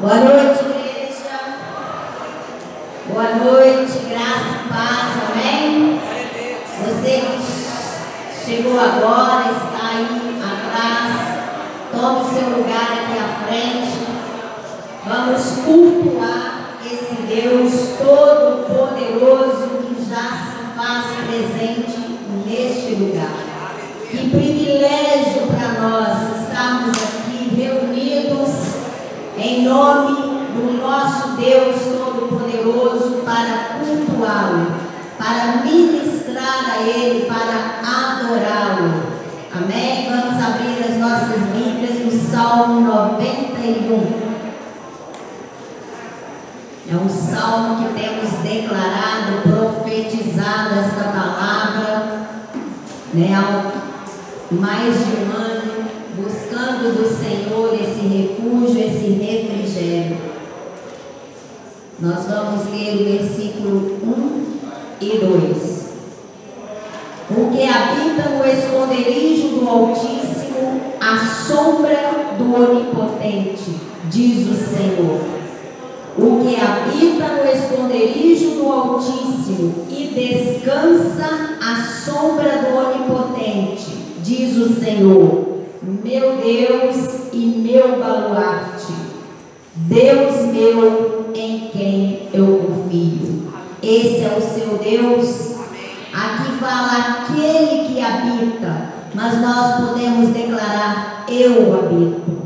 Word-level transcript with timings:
Boa 0.00 0.14
noite, 0.14 0.60
igreja. 0.64 1.40
Boa 3.08 3.30
noite, 3.34 3.98
graça 4.08 4.50
e 4.54 4.68
paz, 4.68 5.10
amém? 5.28 6.00
Você 6.84 7.14
que 7.20 7.42
chegou 8.46 8.78
agora, 8.78 9.50
está 9.50 9.88
aí 9.88 10.40
atrás, 10.40 11.10
tome 11.90 12.20
o 12.20 12.32
seu 12.32 12.48
lugar 12.58 12.88
aqui 12.92 13.18
à 13.18 13.26
frente. 13.44 13.98
Vamos 15.04 15.42
cultuar 15.64 16.78
esse 16.86 17.16
Deus 17.22 17.98
todo-poderoso 17.98 19.66
que 19.82 20.08
já 20.08 20.26
se 20.30 20.60
faz 20.76 21.06
presente 21.26 21.98
neste 22.46 22.94
lugar. 22.94 23.36
Que 24.08 24.30
privilégio 24.30 25.48
para 25.48 25.68
nós 25.80 26.40
estarmos 26.40 26.96
aqui 26.96 27.17
em 29.58 29.64
nome 29.64 30.14
do 30.54 30.80
nosso 30.80 31.30
Deus 31.30 31.82
Todo-Poderoso 31.82 33.22
para 33.24 33.80
cultuá-lo, 33.80 34.72
para 35.18 35.64
ministrar 35.64 36.76
a 36.76 36.82
Ele, 36.82 37.26
para 37.26 37.80
adorá-lo. 37.82 39.02
Amém? 39.52 40.08
Vamos 40.10 40.40
abrir 40.40 40.84
as 40.84 40.96
nossas 40.98 41.42
Bíblias 41.52 42.04
no 42.04 42.30
Salmo 42.30 42.82
91. 42.82 44.28
É 46.90 46.94
um 46.94 47.08
salmo 47.08 47.78
que 47.78 48.00
temos 48.00 48.30
declarado, 48.40 49.42
profetizado 49.42 50.78
esta 50.78 51.04
palavra, 51.10 52.28
né, 53.12 53.34
há 53.34 53.72
mais 54.54 54.94
de 54.94 55.16
um 55.16 55.36
ano, 55.36 55.84
buscando 56.16 56.96
do 56.96 57.08
Senhor 57.08 57.74
esse 57.74 58.06
refúgio, 58.06 58.78
esse 58.78 59.08
refrigério. 59.10 59.47
Nós 62.00 62.26
vamos 62.26 62.70
ler 62.70 62.94
o 62.94 63.04
versículo 63.04 63.98
1 64.04 64.44
e 65.00 65.18
2. 65.18 65.88
O 67.28 67.50
que 67.50 67.68
habita 67.68 68.28
no 68.30 68.46
esconderijo 68.46 69.48
do 69.48 69.68
Altíssimo, 69.68 70.80
a 71.00 71.18
sombra 71.18 72.36
do 72.38 72.54
Onipotente, 72.54 73.80
diz 74.08 74.46
o 74.46 74.54
Senhor. 74.54 75.20
O 76.16 76.44
que 76.44 76.54
habita 76.54 77.42
no 77.42 77.50
esconderijo 77.50 78.50
do 78.50 78.68
Altíssimo 78.68 79.86
e 79.90 80.06
descansa 80.14 81.56
à 81.60 81.82
sombra 81.82 82.62
do 82.62 82.76
Onipotente, 82.76 83.90
diz 84.22 84.56
o 84.56 84.72
Senhor, 84.72 85.64
meu 85.82 86.36
Deus 86.36 87.32
e 87.32 87.38
meu 87.38 87.98
baluarte, 87.98 88.92
Deus 89.74 90.46
meu 90.52 91.17
em 91.38 91.70
quem 91.72 92.28
eu 92.32 92.58
confio. 92.58 93.52
Esse 93.82 94.24
é 94.24 94.36
o 94.36 94.40
seu 94.40 94.78
Deus. 94.78 95.56
Aqui 96.12 96.52
fala 96.58 97.22
aquele 97.22 97.88
que 97.88 98.00
habita, 98.00 98.92
mas 99.14 99.40
nós 99.40 99.76
podemos 99.76 100.30
declarar: 100.30 101.24
Eu 101.28 101.78
habito. 101.78 102.38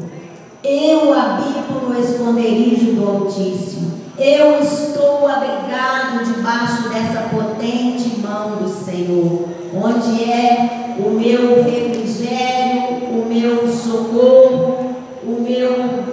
Eu 0.63 1.13
habito 1.13 1.73
no 1.89 1.99
esconderijo 1.99 2.93
do 2.93 3.09
Altíssimo. 3.09 3.93
Eu 4.19 4.61
estou 4.61 5.27
abrigado 5.27 6.25
debaixo 6.25 6.89
dessa 6.91 7.29
potente 7.31 8.21
mão 8.21 8.57
do 8.57 8.69
Senhor, 8.69 9.49
onde 9.75 10.23
é 10.23 10.95
o 10.99 11.11
meu 11.11 11.65
refrigério, 11.65 13.09
o 13.11 13.27
meu 13.27 13.67
socorro, 13.67 14.95
o 15.25 15.41
meu 15.41 16.12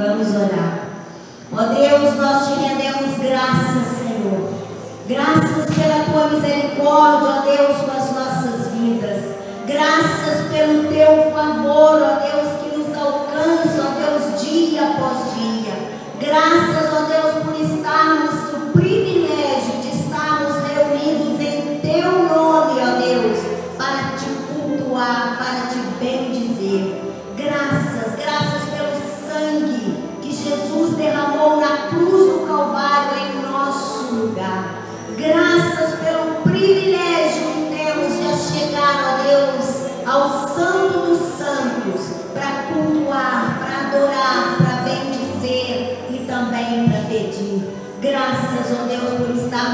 Vamos 0.00 0.34
orar. 0.34 0.88
Ó 1.52 1.62
Deus, 1.74 2.16
nós 2.16 2.46
te 2.46 2.54
rendemos 2.54 3.18
graças, 3.18 3.98
Senhor. 3.98 4.48
Graças 5.06 5.74
pela 5.74 6.04
tua 6.04 6.28
misericórdia, 6.28 7.28
ó 7.28 7.40
Deus, 7.42 7.82
com 7.82 7.90
as 7.90 8.10
nossas 8.14 8.72
vidas. 8.72 9.36
Graças 9.66 10.48
pelo 10.50 10.84
teu 10.84 11.30
favor, 11.30 12.00
ó 12.00 12.18
Deus, 12.18 12.48
que 12.62 12.78
nos 12.78 12.96
alcança, 12.96 13.76
ó 13.76 14.00
Deus, 14.00 14.40
dia 14.40 14.88
após 14.88 15.34
dia. 15.34 15.74
Graças, 16.18 16.94
ó 16.94 17.02
Deus, 17.04 17.44
por 17.44 17.60
estarmos 17.60 18.29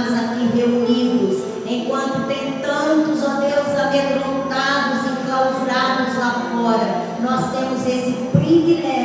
aqui 0.04 0.56
reunidos, 0.56 1.42
enquanto 1.66 2.26
tem 2.26 2.60
tantos, 2.60 3.22
ó 3.24 3.40
Deus, 3.40 3.78
amedrontados 3.78 5.06
e 5.06 5.26
clausurados 5.26 6.18
lá 6.18 6.50
fora. 6.52 7.06
Nós 7.20 7.50
temos 7.52 7.86
esse 7.86 8.12
privilégio, 8.30 8.95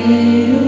You. 0.00 0.59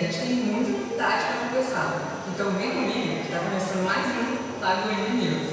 A 0.00 0.02
gente 0.04 0.18
tem 0.18 0.34
muita 0.34 0.72
vontade 0.72 1.24
para 1.26 1.48
conversar. 1.48 2.24
Então 2.32 2.50
vem 2.52 2.70
comigo 2.70 3.20
que 3.20 3.26
está 3.26 3.38
começando 3.38 3.84
mais 3.84 4.06
um 4.06 4.60
Lago 4.60 4.88
News. 5.14 5.49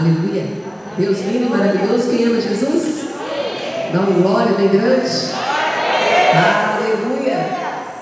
Aleluia. 0.00 0.46
Deus 0.96 1.18
lindo 1.26 1.50
maravilhoso. 1.50 2.08
Quem 2.08 2.26
ama 2.26 2.40
Jesus? 2.40 3.04
Dá 3.92 4.00
um 4.00 4.22
glória 4.22 4.54
bem 4.54 4.68
grande. 4.68 5.10
Aleluia. 6.32 7.36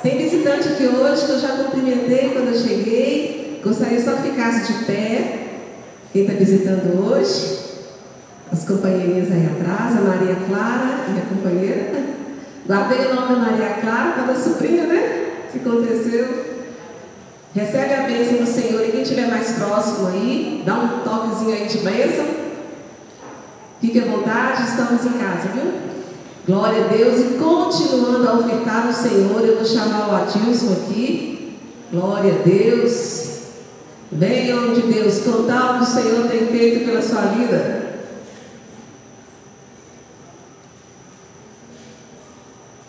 Tem 0.00 0.16
visitante 0.16 0.68
aqui 0.68 0.86
hoje 0.86 1.26
que 1.26 1.32
eu 1.32 1.40
já 1.40 1.48
cumprimentei 1.56 2.30
quando 2.32 2.54
eu 2.54 2.54
cheguei. 2.54 3.60
Gostaria 3.64 4.00
só 4.00 4.12
que 4.12 4.30
ficasse 4.30 4.72
de 4.72 4.84
pé. 4.84 5.38
Quem 6.12 6.22
está 6.22 6.34
visitando 6.34 7.04
hoje? 7.04 7.58
As 8.52 8.64
companheirinhas 8.64 9.32
aí 9.32 9.46
atrás, 9.46 9.96
a 9.96 10.00
Maria 10.00 10.36
Clara 10.46 11.04
e 11.08 11.18
a 11.18 11.22
companheira. 11.28 11.90
Guardei 12.64 13.06
o 13.06 13.14
nome 13.16 13.34
da 13.34 13.40
Maria 13.40 13.70
Clara 13.80 14.12
para 14.12 14.34
a 14.34 14.36
sobrinha, 14.36 14.86
né? 14.86 15.30
O 15.48 15.50
que 15.50 15.68
aconteceu? 15.68 16.57
Recebe 17.54 17.94
a 17.94 18.02
bênção 18.02 18.38
do 18.38 18.46
Senhor 18.46 18.84
e 18.86 18.92
quem 18.92 19.02
estiver 19.02 19.28
mais 19.28 19.52
próximo 19.52 20.08
aí, 20.08 20.62
dá 20.66 20.74
um 20.74 21.00
toquezinho 21.00 21.54
aí 21.54 21.66
de 21.66 21.78
bênção. 21.78 22.26
Fique 23.80 24.00
à 24.00 24.04
vontade, 24.04 24.68
estamos 24.68 25.06
em 25.06 25.18
casa, 25.18 25.48
viu? 25.54 25.72
Glória 26.46 26.84
a 26.84 26.88
Deus. 26.88 27.20
E 27.20 27.38
continuando 27.38 28.28
a 28.28 28.34
ofertar 28.34 28.86
ao 28.86 28.92
Senhor, 28.92 29.40
eu 29.42 29.56
vou 29.56 29.64
chamar 29.64 30.08
o 30.08 30.16
Adilson 30.16 30.72
aqui. 30.72 31.58
Glória 31.90 32.34
a 32.34 32.42
Deus. 32.42 33.28
Venha 34.10 34.56
onde 34.56 34.82
Deus, 34.82 35.20
contar 35.20 35.74
o 35.74 35.78
que 35.78 35.84
o 35.84 35.86
Senhor 35.86 36.28
tem 36.28 36.46
feito 36.46 36.86
pela 36.86 37.00
sua 37.00 37.22
vida. 37.22 37.78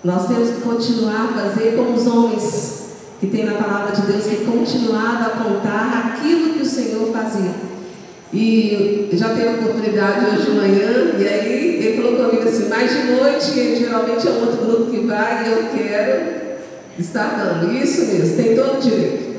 Nós 0.03 0.27
temos 0.27 0.49
que 0.49 0.61
continuar 0.61 1.25
a 1.25 1.41
fazer 1.41 1.75
como 1.75 1.93
os 1.93 2.07
homens 2.07 2.78
que 3.19 3.27
tem 3.27 3.45
na 3.45 3.53
palavra 3.53 3.95
de 3.95 4.11
Deus, 4.11 4.25
que 4.25 4.45
continuado 4.45 5.25
a 5.25 5.29
contar 5.43 6.13
aquilo 6.15 6.53
que 6.53 6.61
o 6.61 6.65
Senhor 6.65 7.11
fazia. 7.11 7.51
E 8.31 9.09
já 9.13 9.29
teve 9.29 9.47
a 9.47 9.53
oportunidade 9.53 10.25
hoje 10.25 10.51
de 10.51 10.51
manhã, 10.51 11.15
e 11.17 11.27
aí 11.27 11.83
ele 11.83 11.97
falou 12.01 12.15
comigo 12.15 12.47
assim, 12.47 12.69
mais 12.69 12.91
de 12.91 13.11
noite, 13.11 13.77
geralmente 13.77 14.27
é 14.27 14.31
um 14.31 14.41
outro 14.41 14.65
grupo 14.65 14.91
que 14.91 14.99
vai 15.05 15.47
e 15.47 15.51
eu 15.51 15.69
quero 15.69 16.59
estar 16.97 17.35
dando. 17.37 17.73
Isso 17.73 18.05
mesmo, 18.05 18.35
tem 18.37 18.55
todo 18.55 18.77
o 18.77 18.81
direito. 18.81 19.29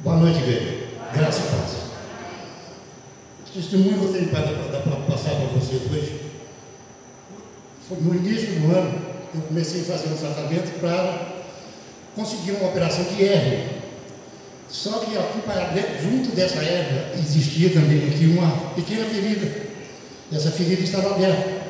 Boa 0.00 0.16
noite, 0.16 0.40
igreja. 0.40 0.88
Graça 1.14 1.40
e 1.40 1.56
paz. 1.56 1.82
Testemunho 3.54 3.98
que 3.98 4.04
eu 4.06 4.12
tenho 4.12 4.28
para 4.28 4.42
passar 5.08 5.36
para 5.36 5.46
vocês 5.58 5.82
hoje. 5.92 6.20
Foi 7.86 7.98
no 8.00 8.14
início 8.14 8.60
do 8.60 8.74
ano, 8.74 9.11
eu 9.34 9.40
comecei 9.42 9.80
a 9.80 9.84
fazer 9.84 10.12
um 10.12 10.16
tratamento 10.16 10.78
para 10.80 11.42
conseguir 12.14 12.52
uma 12.52 12.68
operação 12.68 13.04
de 13.04 13.24
hérnia. 13.24 13.82
Só 14.68 14.98
que 15.00 15.16
aqui 15.16 15.40
para 15.44 15.70
junto 16.02 16.34
dessa 16.34 16.58
hérnia 16.58 17.12
existia 17.18 17.70
também 17.70 18.08
aqui 18.08 18.26
uma 18.26 18.74
pequena 18.74 19.04
ferida. 19.06 19.62
Essa 20.32 20.50
ferida 20.50 20.82
estava 20.82 21.14
aberta. 21.14 21.62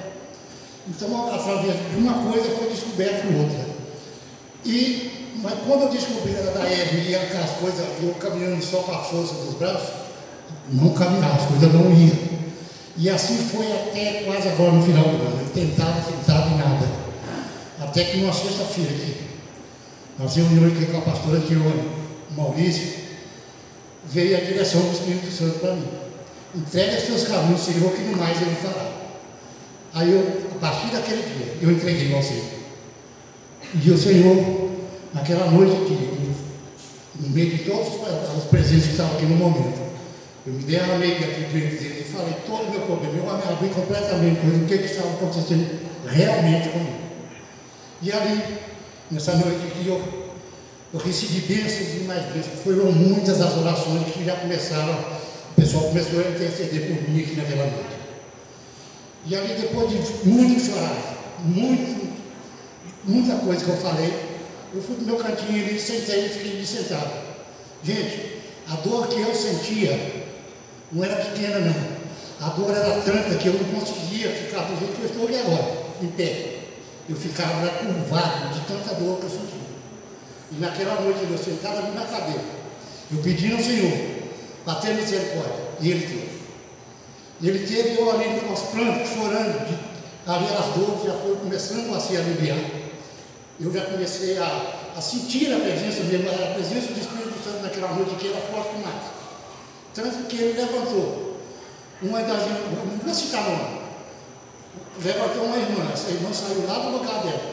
Então, 0.88 1.34
através 1.34 1.76
de 1.90 1.96
uma 1.96 2.30
coisa 2.30 2.50
foi 2.56 2.68
descoberta 2.68 3.26
outra. 3.26 3.72
E, 4.64 5.30
mas 5.42 5.54
quando 5.66 5.82
eu 5.82 5.88
descobri 5.88 6.34
ela 6.34 6.52
da 6.52 6.68
hérnia 6.68 7.10
e 7.10 7.14
aquelas 7.14 7.50
coisas, 7.50 7.84
eu 8.02 8.14
caminhando 8.14 8.62
só 8.62 8.78
com 8.78 8.92
a 8.92 8.98
força 8.98 9.34
dos 9.34 9.54
braços, 9.54 9.88
não 10.70 10.90
caminhava, 10.90 11.34
as 11.34 11.46
coisas 11.46 11.72
não 11.72 11.92
iam. 11.92 12.32
E 12.96 13.08
assim 13.08 13.36
foi 13.36 13.66
até 13.72 14.22
quase 14.24 14.48
agora 14.48 14.72
no 14.72 14.82
final 14.82 15.04
do 15.04 15.16
ano. 15.16 15.40
Eu 15.40 15.48
tentava, 15.50 16.00
tentava 16.00 16.50
e 16.50 16.58
nada. 16.58 17.11
Até 17.92 18.04
que 18.04 18.24
uma 18.24 18.32
sexta-feira 18.32 18.90
aqui, 18.90 19.16
nós 20.18 20.34
reunimos 20.34 20.72
aqui 20.72 20.90
com 20.90 20.96
a 20.96 21.02
pastora 21.02 21.40
Tione, 21.40 21.90
Maurício, 22.34 22.90
veio 24.06 24.34
a 24.34 24.40
direção 24.40 24.80
do 24.80 24.92
Espírito 24.92 25.30
Santo 25.30 25.58
para 25.58 25.74
mim. 25.74 25.88
Entrega 26.54 26.98
seus 26.98 27.24
caminhos, 27.24 27.60
Senhor, 27.60 27.92
que 27.92 28.00
no 28.00 28.16
mais 28.16 28.40
ele 28.40 28.56
fará. 28.62 28.92
Aí 29.92 30.10
eu, 30.10 30.42
a 30.56 30.58
partir 30.58 30.86
daquele 30.86 31.20
dia, 31.20 31.54
eu 31.60 31.70
entreguei 31.70 32.14
ao 32.14 32.22
Senhor. 32.22 32.46
E 33.74 33.90
o 33.90 33.98
Senhor, 33.98 34.70
naquela 35.12 35.50
noite, 35.50 35.76
que, 35.84 36.32
no 37.20 37.28
meio 37.28 37.50
de 37.50 37.64
todos 37.64 37.88
os 38.38 38.44
presentes 38.44 38.86
que 38.86 38.92
estavam 38.92 39.16
aqui 39.16 39.26
no 39.26 39.36
momento, 39.36 39.78
eu 40.46 40.54
me 40.54 40.62
derramei 40.62 41.12
aqui 41.12 41.44
diante 41.52 41.76
dele 41.76 42.06
e 42.08 42.10
falei 42.10 42.36
todo 42.46 42.68
o 42.68 42.70
meu 42.70 42.80
problema. 42.80 43.16
Eu 43.18 43.36
me 43.36 43.52
abri 43.52 43.68
completamente 43.68 44.40
com 44.40 44.46
o 44.46 44.66
que, 44.66 44.78
que 44.78 44.84
estava 44.86 45.10
acontecendo 45.10 45.78
realmente 46.08 46.70
comigo. 46.70 47.11
E 48.02 48.10
ali, 48.10 48.42
nessa 49.12 49.36
noite 49.36 49.74
que 49.76 49.86
eu, 49.86 50.02
eu 50.92 50.98
recebi 50.98 51.40
bênçãos 51.42 51.94
e 51.94 52.04
mais 52.04 52.24
bênçãos, 52.32 52.58
foram 52.64 52.90
muitas 52.90 53.40
as 53.40 53.56
orações 53.56 54.12
que 54.12 54.24
já 54.24 54.34
começaram, 54.34 54.92
o 54.92 55.54
pessoal 55.54 55.84
começou 55.84 56.18
a 56.18 56.30
interceder 56.30 56.88
por 56.88 57.08
mim 57.08 57.22
aqui 57.22 57.36
naquela 57.36 57.66
noite. 57.66 57.92
E 59.24 59.36
ali, 59.36 59.54
depois 59.54 59.88
de 59.88 60.28
muito 60.28 60.60
chorar, 60.60 61.14
muito, 61.44 62.12
muita 63.04 63.36
coisa 63.36 63.64
que 63.64 63.70
eu 63.70 63.76
falei, 63.76 64.12
eu 64.74 64.82
fui 64.82 64.96
pro 64.96 65.04
meu 65.04 65.16
cantinho 65.16 65.64
ali, 65.64 65.78
sentei 65.78 66.26
e 66.26 66.28
fiquei 66.28 66.66
sentado. 66.66 67.22
Gente, 67.84 68.40
a 68.68 68.74
dor 68.76 69.06
que 69.06 69.20
eu 69.20 69.32
sentia 69.32 70.24
não 70.90 71.04
era 71.04 71.16
pequena 71.16 71.60
não. 71.60 72.02
A 72.44 72.50
dor 72.50 72.70
era 72.70 73.00
tanta 73.02 73.36
que 73.36 73.46
eu 73.46 73.52
não 73.52 73.80
conseguia 73.80 74.28
ficar 74.30 74.62
do 74.62 74.76
jeito 74.76 74.96
que 74.96 75.02
eu 75.02 75.08
estou 75.08 75.24
aqui 75.26 75.36
agora, 75.36 75.84
em 76.02 76.08
pé. 76.08 76.51
Eu 77.08 77.16
ficava 77.16 77.68
curvado 77.68 78.54
de 78.54 78.60
tanta 78.60 78.94
dor 78.94 79.18
que 79.18 79.24
eu 79.24 79.30
sentia. 79.30 79.62
E 80.52 80.60
naquela 80.60 81.00
noite 81.00 81.26
eu 81.28 81.38
sentado 81.38 81.78
ali 81.78 81.92
na 81.92 82.04
cadeira, 82.04 82.44
eu 83.10 83.18
pedi 83.22 83.52
ao 83.52 83.58
Senhor 83.58 83.92
para 84.64 84.74
ter 84.76 84.94
misericórdia. 84.94 85.62
E 85.80 85.90
Ele 85.90 86.06
teve. 86.06 86.32
E 87.40 87.48
Ele 87.48 87.66
teve 87.66 88.00
eu 88.00 88.10
ali 88.10 88.48
aos 88.48 88.60
prantos, 88.60 89.10
chorando, 89.10 89.66
de, 89.66 89.74
ali 90.30 90.46
as 90.46 90.66
dores 90.76 91.04
já 91.04 91.18
foram 91.20 91.36
começando 91.36 91.94
a 91.94 92.00
se 92.00 92.16
aliviar. 92.16 92.58
Eu 93.60 93.72
já 93.72 93.84
comecei 93.86 94.38
a, 94.38 94.92
a 94.96 95.00
sentir 95.00 95.52
a 95.52 95.58
presença 95.58 96.04
dele, 96.04 96.28
a 96.28 96.54
presença 96.54 96.92
do 96.92 97.00
Espírito 97.00 97.44
Santo 97.44 97.62
naquela 97.62 97.92
noite 97.94 98.14
que 98.16 98.28
era 98.28 98.40
forte 98.40 98.76
demais. 98.76 99.02
Tanto 99.94 100.26
que 100.26 100.36
ele 100.36 100.60
levantou. 100.60 101.40
Uma 102.00 102.20
das 102.22 102.46
não 102.48 102.98
vou 103.04 103.14
citar 103.14 103.44
nome, 103.44 103.81
levantou 105.00 105.44
uma 105.44 105.56
irmã, 105.56 105.90
essa 105.92 106.10
irmã 106.10 106.32
saiu 106.32 106.66
lá 106.66 106.78
do 106.78 106.98
lugar 106.98 107.22
dela. 107.22 107.52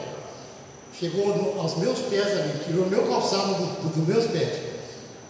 Chegou 0.92 1.28
no, 1.28 1.60
aos 1.60 1.76
meus 1.78 1.98
pés 2.00 2.26
ali, 2.26 2.64
tirou 2.64 2.86
meu 2.86 3.06
calçado 3.06 3.54
dos 3.54 3.92
do, 3.94 4.00
do 4.00 4.06
meus 4.06 4.26
pés 4.26 4.70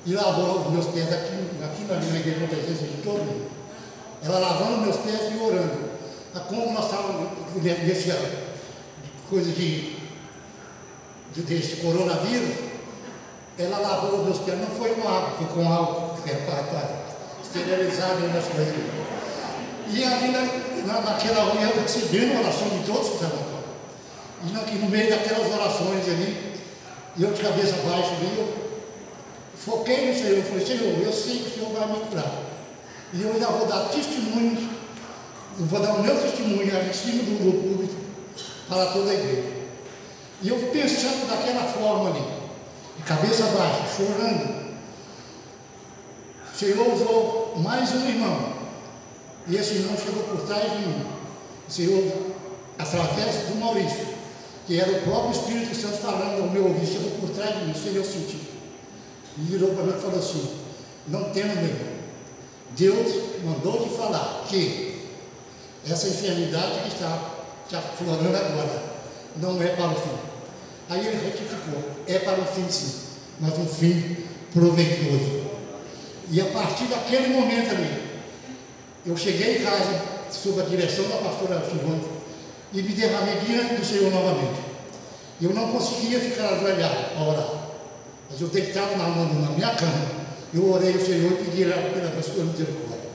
e 0.06 0.14
lavou 0.14 0.66
os 0.66 0.72
meus 0.72 0.86
pés 0.86 1.12
aqui, 1.12 1.34
aqui 1.62 1.84
na 1.84 1.96
minha 1.96 2.18
igreja, 2.18 2.40
na 2.40 2.48
presença 2.48 2.84
de 2.84 3.02
todo 3.02 3.18
mundo. 3.18 3.50
Ela 4.22 4.38
lavando 4.38 4.78
meus 4.78 4.96
pés 4.96 5.32
e 5.32 5.38
orando. 5.38 5.90
A 6.34 6.40
como 6.40 6.72
nós 6.72 6.84
estávamos 6.86 7.30
nesse 7.62 8.12
coisa 9.28 9.50
de, 9.52 9.96
de, 11.34 11.42
desse 11.42 11.76
coronavírus, 11.76 12.56
ela 13.58 13.78
lavou 13.78 14.20
os 14.20 14.24
meus 14.24 14.38
pés, 14.38 14.58
não 14.58 14.68
foi 14.68 14.90
com 14.90 15.08
água, 15.08 15.30
foi 15.36 15.46
com 15.46 15.72
álcool, 15.72 16.22
que 16.22 16.30
é 16.30 16.34
para, 16.34 16.62
esterilizar 17.42 18.16
das 18.32 18.46
coisas. 18.46 18.74
E 19.88 20.04
ali 20.04 20.32
na, 20.86 21.00
naquela 21.00 21.44
hora 21.44 21.60
eu 21.60 21.82
recebendo 21.82 22.36
a 22.36 22.40
oração 22.40 22.68
de 22.68 22.84
todos 22.84 23.08
que 23.08 23.14
estavam 23.14 23.38
lá. 23.38 23.60
E 24.44 24.56
aqui 24.56 24.76
no 24.76 24.88
meio 24.88 25.10
daquelas 25.10 25.52
orações 25.52 26.08
ali, 26.08 26.54
eu 27.18 27.32
de 27.32 27.42
cabeça 27.42 27.76
baixa 27.84 28.12
ali, 28.12 28.34
eu 28.38 28.54
foquei 29.56 30.08
no 30.08 30.14
Senhor, 30.14 30.38
eu 30.38 30.42
falei, 30.44 30.66
Senhor, 30.66 31.02
eu 31.02 31.12
sei 31.12 31.38
que 31.38 31.50
o 31.50 31.54
Senhor 31.54 31.72
vai 31.72 31.86
me 31.88 32.06
curar. 32.06 32.32
E 33.12 33.22
eu 33.22 33.32
ainda 33.32 33.46
vou 33.46 33.66
dar 33.66 33.88
testemunhos, 33.88 34.62
eu 35.58 35.66
vou 35.66 35.80
dar 35.80 35.94
o 35.94 36.02
meu 36.02 36.16
testemunho 36.20 36.76
ali 36.76 36.90
em 36.90 36.92
cima 36.92 37.22
do, 37.24 37.44
do 37.44 37.62
público 37.62 37.94
para 38.68 38.86
toda 38.86 39.10
a 39.10 39.14
igreja. 39.14 39.60
E 40.42 40.48
eu 40.48 40.58
pensando 40.72 41.28
daquela 41.28 41.64
forma 41.64 42.10
ali, 42.10 42.24
de 42.96 43.02
cabeça 43.02 43.44
baixa, 43.44 43.96
chorando. 43.96 44.60
O 46.54 46.58
Senhor 46.58 46.94
usou 46.94 47.54
mais 47.58 47.92
um 47.94 48.08
irmão. 48.08 48.59
E 49.50 49.56
esse 49.56 49.74
irmão 49.74 49.96
chegou 49.96 50.22
por 50.22 50.46
trás 50.46 50.70
de 50.70 50.78
mim. 50.78 51.04
Senhor, 51.68 52.12
através 52.78 53.48
do 53.48 53.58
Maurício, 53.58 54.06
que 54.64 54.78
era 54.78 54.92
o 54.92 55.02
próprio 55.02 55.32
Espírito 55.32 55.74
Santo 55.74 55.98
falando 55.98 56.42
ao 56.42 56.48
meu 56.48 56.68
ouvido, 56.68 56.86
chegou 56.86 57.10
por 57.18 57.30
trás 57.30 57.58
de 57.58 57.64
mim, 57.64 57.74
sem 57.74 57.92
eu 57.94 58.04
sentir. 58.04 58.48
E 59.36 59.40
virou 59.42 59.74
para 59.74 59.82
mim 59.82 59.94
e 59.96 60.00
falou 60.00 60.20
assim: 60.20 60.56
Não 61.08 61.30
tenha 61.30 61.46
medo. 61.46 62.00
Deus 62.76 63.40
mandou 63.44 63.82
te 63.82 63.96
falar 63.96 64.44
que 64.48 65.08
essa 65.84 66.06
enfermidade 66.06 66.82
que 66.82 66.88
está 66.88 67.18
te 67.68 67.74
aflorando 67.74 68.36
agora 68.36 68.82
não 69.36 69.60
é 69.60 69.66
para 69.68 69.90
o 69.90 69.94
fim. 69.96 70.18
Aí 70.88 71.06
ele 71.06 71.24
retificou: 71.24 71.82
é 72.06 72.20
para 72.20 72.40
o 72.40 72.46
fim 72.46 72.68
sim, 72.70 73.00
mas 73.40 73.58
um 73.58 73.66
fim 73.66 74.16
proveitoso. 74.52 75.40
E 76.30 76.40
a 76.40 76.44
partir 76.46 76.84
daquele 76.84 77.34
momento 77.34 77.70
ali, 77.70 77.99
eu 79.06 79.16
cheguei 79.16 79.58
em 79.58 79.64
casa, 79.64 80.00
sob 80.30 80.60
a 80.60 80.64
direção 80.64 81.08
da 81.08 81.16
pastora 81.16 81.62
Silvana, 81.64 82.02
e 82.72 82.82
me 82.82 82.92
derramei 82.92 83.36
diante 83.40 83.74
do 83.74 83.84
Senhor 83.84 84.12
novamente. 84.12 84.60
Eu 85.40 85.54
não 85.54 85.72
conseguia 85.72 86.20
ficar 86.20 86.50
ajoelhado 86.50 87.16
a 87.16 87.22
orar, 87.22 87.50
mas 88.30 88.40
eu 88.40 88.48
deitado 88.48 88.96
na, 88.96 89.08
na, 89.08 89.24
na 89.24 89.50
minha 89.52 89.74
cama, 89.74 90.20
eu 90.52 90.70
orei 90.70 90.92
ao 90.92 91.00
Senhor 91.00 91.32
e 91.32 91.44
pedi 91.44 91.64
pela 91.64 92.22
sua 92.22 92.44
misericórdia. 92.44 93.10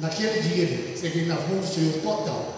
Naquele 0.00 0.40
dia, 0.40 0.96
cheguei 0.96 1.26
nas 1.26 1.48
mãos 1.48 1.68
do 1.68 1.74
Senhor 1.74 1.94
total. 2.02 2.54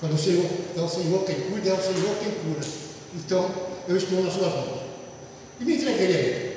Falei, 0.00 0.14
o 0.14 0.18
Senhor 0.18 0.46
é 0.76 0.80
o 0.80 0.88
Senhor 0.88 1.24
quem 1.24 1.40
cuida, 1.40 1.70
é 1.70 1.72
o 1.74 1.82
Senhor 1.82 2.16
quem 2.16 2.30
cura. 2.30 2.66
Então, 3.14 3.50
eu 3.86 3.96
estou 3.96 4.22
nas 4.22 4.32
suas 4.32 4.54
mãos. 4.54 4.80
E 5.60 5.64
me 5.64 5.74
entreguei 5.74 6.06
a 6.06 6.10
Ele. 6.10 6.56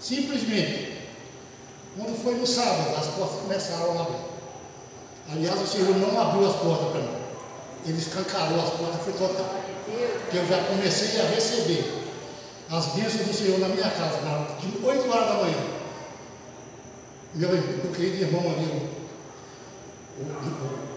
Simplesmente, 0.00 0.98
quando 1.96 2.16
foi 2.22 2.36
no 2.36 2.46
sábado, 2.46 2.96
as 2.96 3.06
portas 3.08 3.40
começaram 3.40 3.98
a 3.98 4.02
abrir. 4.02 4.31
Aliás, 5.30 5.60
o 5.60 5.66
Senhor 5.66 5.96
não 5.96 6.20
abriu 6.20 6.48
as 6.48 6.56
portas 6.56 6.88
para 6.90 7.00
mim. 7.00 7.22
Ele 7.86 7.98
escancarou 7.98 8.60
as 8.60 8.70
portas, 8.70 9.02
foi 9.02 9.12
total. 9.12 9.54
Que 10.30 10.36
eu 10.36 10.46
já 10.46 10.62
comecei 10.64 11.20
a 11.20 11.24
receber 11.24 12.02
as 12.70 12.86
bênçãos 12.86 13.26
do 13.26 13.34
Senhor 13.34 13.58
na 13.58 13.68
minha 13.68 13.90
casa, 13.90 14.20
na, 14.22 14.56
de 14.58 14.84
8 14.84 15.10
horas 15.10 15.28
da 15.28 15.34
manhã. 15.34 15.82
Meu, 17.34 17.50
meu 17.50 17.92
querido 17.92 18.24
irmão 18.24 18.40
ali, 18.40 18.66
o, 20.18 20.22
o, 20.22 20.92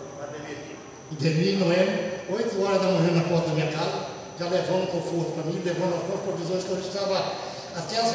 o 1.11 1.15
Demir 1.15 1.59
Noé, 1.59 2.23
8 2.29 2.63
horas 2.63 2.81
da 2.81 2.87
manhã 2.87 3.11
na 3.11 3.23
porta 3.23 3.49
da 3.49 3.53
minha 3.55 3.71
casa, 3.71 4.07
já 4.39 4.47
levando 4.47 4.91
conforto 4.91 5.31
para 5.33 5.43
mim, 5.43 5.61
levando 5.63 5.95
as 5.95 6.21
provisões 6.21 6.63
que 6.63 6.71
eu 6.71 6.79
estava, 6.79 7.33
até 7.75 7.97
as, 7.97 8.13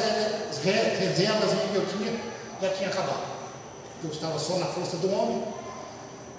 as 0.49 0.63
reservas 0.63 1.51
que 1.51 1.75
eu 1.75 1.85
tinha, 1.85 2.19
já 2.61 2.69
tinha 2.69 2.89
acabado. 2.89 3.31
Eu 4.03 4.09
estava 4.09 4.39
só 4.39 4.57
na 4.57 4.65
força 4.65 4.97
do 4.97 5.11
homem, 5.11 5.43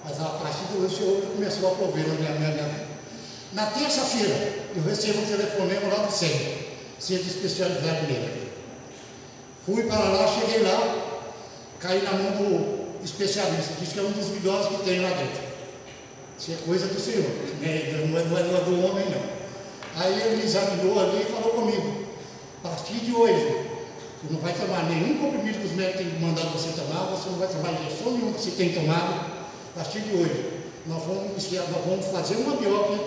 mas 0.03 0.19
a 0.19 0.25
partir 0.25 0.65
do 0.65 0.89
Senhor 0.89 1.21
começou 1.21 1.71
a 1.71 1.75
prover 1.75 2.07
na 2.07 2.13
minha, 2.15 2.31
minha, 2.31 2.51
minha 2.51 2.63
vida. 2.63 2.87
Na 3.53 3.67
terça-feira, 3.67 4.65
eu 4.75 4.83
recebo 4.83 5.19
um 5.21 5.25
telefonema 5.25 5.87
lá 5.87 6.05
do 6.05 6.11
centro, 6.11 6.53
centro 6.99 7.27
especializado 7.27 8.07
médico. 8.07 8.47
Fui 9.65 9.83
para 9.83 9.99
lá, 9.99 10.27
cheguei 10.27 10.63
lá, 10.63 11.21
caí 11.79 12.01
na 12.01 12.11
mão 12.11 12.31
do 12.31 13.03
especialista, 13.03 13.75
disse 13.79 13.93
que 13.93 13.99
é 13.99 14.03
um 14.03 14.11
dos 14.11 14.29
melhores 14.29 14.67
que 14.67 14.83
tem 14.83 15.01
lá 15.01 15.09
dentro. 15.09 15.43
Isso 16.37 16.51
é 16.51 16.55
coisa 16.65 16.87
do 16.87 16.99
Senhor, 16.99 17.29
né? 17.61 18.07
não, 18.09 18.17
é, 18.17 18.23
não, 18.23 18.37
é, 18.37 18.43
não 18.43 18.57
é 18.57 18.61
do 18.61 18.85
homem 18.85 19.05
não. 19.05 20.01
Aí 20.01 20.19
ele 20.19 20.37
me 20.37 20.43
examinou 20.43 20.99
ali 20.99 21.21
e 21.21 21.25
falou 21.31 21.51
comigo, 21.51 22.07
a 22.63 22.69
partir 22.69 22.95
de 22.95 23.13
hoje, 23.13 23.67
você 24.23 24.33
não 24.33 24.39
vai 24.39 24.53
tomar 24.53 24.83
nenhum 24.89 25.19
comprimido 25.19 25.59
que 25.59 25.65
os 25.65 25.73
médicos 25.73 26.01
têm 26.01 26.19
mandado 26.19 26.49
você 26.49 26.69
tomar, 26.71 27.11
você 27.11 27.29
não 27.29 27.37
vai 27.37 27.47
tomar 27.47 27.71
injeção 27.73 28.11
nenhuma 28.11 28.33
que 28.33 28.41
você 28.41 28.51
tem 28.51 28.73
tomado, 28.73 29.32
a 29.73 29.79
partir 29.79 30.01
de 30.01 30.15
hoje. 30.15 30.63
Nós 30.85 31.01
vamos, 31.03 31.51
nós 31.51 31.85
vamos 31.85 32.05
fazer 32.07 32.35
uma 32.35 32.55
biópsia 32.57 32.99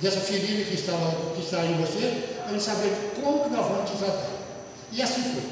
dessa 0.00 0.20
ferida 0.20 0.64
que, 0.64 0.74
estava, 0.74 1.10
que 1.34 1.42
está 1.42 1.64
em 1.64 1.76
você, 1.80 2.36
para 2.42 2.52
gente 2.52 2.62
saber 2.62 3.12
como 3.20 3.44
que 3.44 3.50
nós 3.50 3.66
vamos 3.66 3.90
te 3.90 3.96
tratar. 3.96 4.28
E 4.92 5.02
assim 5.02 5.22
foi. 5.22 5.42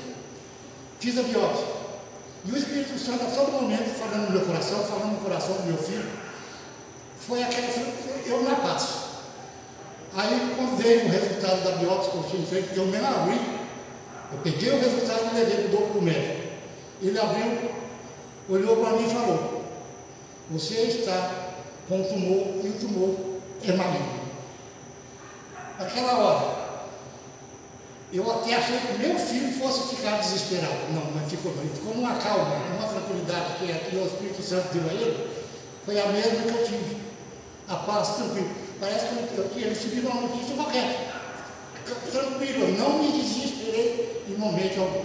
Fiz 1.01 1.19
a 1.19 1.23
biópsia. 1.23 1.67
E 2.45 2.53
o 2.53 2.57
Espírito 2.57 2.99
Santo 2.99 3.25
a 3.25 3.31
todo 3.31 3.53
momento 3.53 3.89
falando 3.99 4.27
no 4.27 4.33
meu 4.33 4.47
coração, 4.47 4.85
falando 4.85 5.15
no 5.15 5.21
coração 5.21 5.57
do 5.57 5.65
meu 5.65 5.79
filho, 5.79 6.09
foi 7.19 7.43
aquela, 7.43 7.67
eu 8.25 8.43
na 8.45 8.55
paz. 8.55 9.07
Aí 10.15 10.55
quando 10.57 10.77
veio 10.79 11.07
o 11.07 11.09
resultado 11.09 11.65
da 11.65 11.73
biópsia 11.73 12.13
que 12.13 12.17
eu 12.19 12.25
tinha 12.31 12.47
feito, 12.47 12.77
eu 12.77 12.87
me 12.87 12.97
abri, 12.99 13.41
eu 14.33 14.39
peguei 14.45 14.71
o 14.71 14.79
resultado 14.79 15.31
e 15.33 15.39
levei 15.39 15.69
para 15.69 15.99
o 15.99 16.03
médico. 16.03 16.47
Ele 17.03 17.19
abriu, 17.19 17.71
olhou 18.49 18.77
para 18.77 18.97
mim 18.97 19.07
e 19.07 19.13
falou, 19.13 19.56
você 20.51 20.75
está 20.83 21.55
com 21.89 22.01
um 22.01 22.05
tumor 22.05 22.65
e 22.65 22.69
o 22.69 22.79
tumor 22.79 23.17
é 23.65 23.73
maligno. 23.73 24.27
Naquela 25.79 26.19
hora, 26.19 26.67
eu 28.13 28.31
até 28.31 28.55
achei 28.55 28.79
que 28.79 28.99
meu 28.99 29.19
filho 29.19 29.53
fosse 29.53 29.97
ficar 29.97 30.19
desesperado. 30.19 30.93
Não, 30.93 31.11
mas 31.15 31.31
ficou 31.31 31.55
não. 31.55 31.63
Ele 31.63 31.75
ficou 31.75 31.95
numa 31.95 32.15
calma, 32.15 32.57
numa 32.71 32.89
tranquilidade 32.89 33.59
que, 33.59 33.91
que 33.91 33.97
o 33.97 34.07
Espírito 34.07 34.43
Santo 34.43 34.73
deu 34.73 34.89
a 34.89 34.93
ele. 34.93 35.29
Foi 35.85 36.01
a 36.01 36.07
mesma 36.07 36.43
que 36.43 36.49
eu 36.49 36.65
tive. 36.65 36.97
a 37.69 37.75
paz, 37.75 38.09
tranquilo. 38.17 38.51
Parece 38.81 39.07
que 39.07 39.37
eu 39.37 39.51
tinha 39.53 39.69
recebido 39.69 40.09
uma 40.09 40.23
notícia 40.23 40.55
qualquer. 40.55 41.13
Tranquilo, 42.11 42.65
eu 42.65 42.79
não 42.79 42.99
me 42.99 43.13
desesperei 43.13 44.25
em 44.29 44.35
momento 44.35 44.81
algum. 44.81 45.05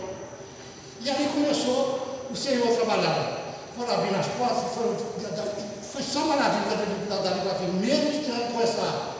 E 1.01 1.09
ali 1.09 1.25
começou 1.33 2.27
o 2.31 2.35
Senhor 2.35 2.75
trabalhar. 2.75 3.40
Foram 3.81 3.95
abrindo 3.95 4.19
as 4.19 4.27
portas, 4.27 4.73
foram, 4.75 4.95
foi 5.81 6.03
só 6.03 6.19
maravilha 6.27 6.77
da, 7.09 7.15
da, 7.15 7.21
da, 7.21 7.51
da 7.51 7.59
mesmo 7.81 8.11
estando 8.11 8.53
com 8.53 8.61
essa, 8.61 9.15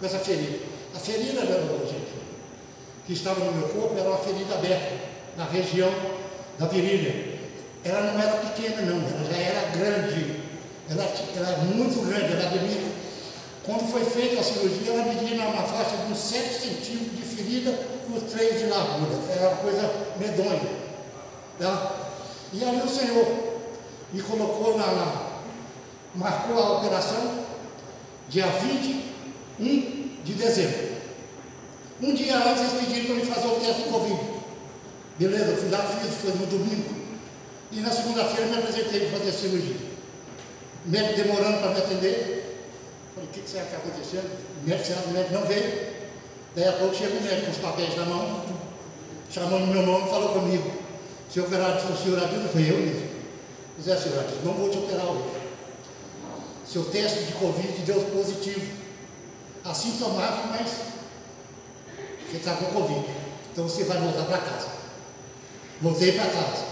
com 0.00 0.06
essa 0.06 0.18
ferida. 0.18 0.60
A 0.94 0.98
ferida, 0.98 1.42
gente, 1.42 2.14
que 3.06 3.12
estava 3.12 3.38
no 3.44 3.52
meu 3.52 3.68
corpo 3.68 3.98
era 3.98 4.08
uma 4.08 4.16
ferida 4.16 4.54
aberta, 4.54 4.96
na 5.36 5.44
região 5.44 5.92
da 6.58 6.66
virilha. 6.68 7.38
Ela 7.84 8.12
não 8.12 8.18
era 8.18 8.38
pequena, 8.38 8.80
não, 8.80 8.96
ela 8.96 9.24
já 9.30 9.36
era 9.36 9.76
grande. 9.76 10.40
Ela 10.88 11.04
era 11.46 11.58
muito 11.58 12.00
grande, 12.08 12.32
ela 12.32 12.48
devia. 12.48 12.90
Quando 13.62 13.92
foi 13.92 14.06
feita 14.06 14.40
a 14.40 14.42
cirurgia, 14.42 14.90
ela 14.90 15.04
media 15.04 15.48
uma 15.48 15.64
faixa 15.64 15.98
de 15.98 16.10
uns 16.10 16.18
7 16.18 16.60
centímetros 16.60 17.14
de 17.14 17.22
ferida 17.36 17.78
por 18.06 18.22
3 18.22 18.58
de 18.58 18.66
largura. 18.68 19.18
Era 19.36 19.48
uma 19.48 19.56
coisa 19.58 19.92
medonha. 20.18 20.78
Tá? 21.58 21.92
E 22.54 22.64
ali 22.64 22.80
o 22.80 22.88
Senhor 22.88 23.47
me 24.12 24.22
colocou 24.22 24.78
na, 24.78 24.86
na 24.86 25.28
marcou 26.14 26.58
a 26.58 26.78
operação 26.78 27.44
dia 28.28 28.46
21 28.46 30.22
de 30.24 30.34
dezembro. 30.34 30.88
Um 32.02 32.14
dia 32.14 32.36
antes 32.36 32.60
eles 32.60 32.84
pediram 32.84 33.06
para 33.06 33.14
me 33.14 33.26
fazer 33.26 33.48
o 33.48 33.60
teste 33.60 33.82
de 33.82 33.88
Covid. 33.88 34.20
Beleza, 35.18 35.44
eu 35.46 35.56
fui 35.56 35.70
lá, 35.70 35.78
fiz, 35.78 36.14
foi 36.14 36.32
no 36.32 36.46
domingo. 36.46 36.94
E 37.72 37.80
na 37.80 37.90
segunda-feira 37.90 38.46
me 38.46 38.58
apresentei 38.58 39.00
para 39.00 39.18
fazer 39.18 39.32
cirurgia. 39.32 39.76
O 40.86 40.90
médico 40.90 41.22
demorando 41.22 41.58
para 41.58 41.70
me 41.70 41.78
atender. 41.78 42.60
Falei, 43.14 43.28
o 43.28 43.32
que, 43.32 43.40
que 43.40 43.50
será 43.50 43.64
que 43.64 43.74
está 43.74 43.88
acontecendo? 43.88 44.30
O 44.62 44.68
médico, 44.68 45.08
o 45.08 45.12
médico 45.12 45.34
não 45.34 45.42
veio. 45.42 45.98
Daí 46.54 46.68
a 46.68 46.72
pouco 46.72 46.94
chega 46.94 47.16
o 47.16 47.22
médico 47.22 47.46
com 47.46 47.50
os 47.50 47.58
papéis 47.58 47.96
na 47.96 48.04
mão, 48.04 48.44
chamando 49.30 49.66
meu 49.66 49.82
nome 49.82 50.06
e 50.06 50.10
falou 50.10 50.28
comigo. 50.34 50.72
Senhor 51.32 51.46
operado, 51.46 51.92
o 51.92 51.96
senhor? 51.96 52.18
Eu 52.18 52.48
falei, 52.48 52.70
eu 52.70 52.78
mesmo. 52.78 53.07
José 53.78 53.96
senhor 53.96 54.18
Adilson, 54.18 54.44
não 54.44 54.54
vou 54.54 54.68
te 54.70 54.78
operar 54.78 55.06
hoje. 55.06 55.38
Seu 56.66 56.84
teste 56.86 57.24
de 57.24 57.32
Covid 57.32 57.82
deu 57.86 58.00
positivo. 58.06 58.76
Assintomático, 59.64 60.48
mas 60.48 60.68
você 62.28 62.36
está 62.38 62.54
com 62.54 62.66
Covid. 62.66 63.06
Então 63.52 63.68
você 63.68 63.84
vai 63.84 63.98
voltar 63.98 64.24
para 64.24 64.38
casa. 64.38 64.68
Voltei 65.80 66.12
para 66.12 66.26
casa. 66.26 66.64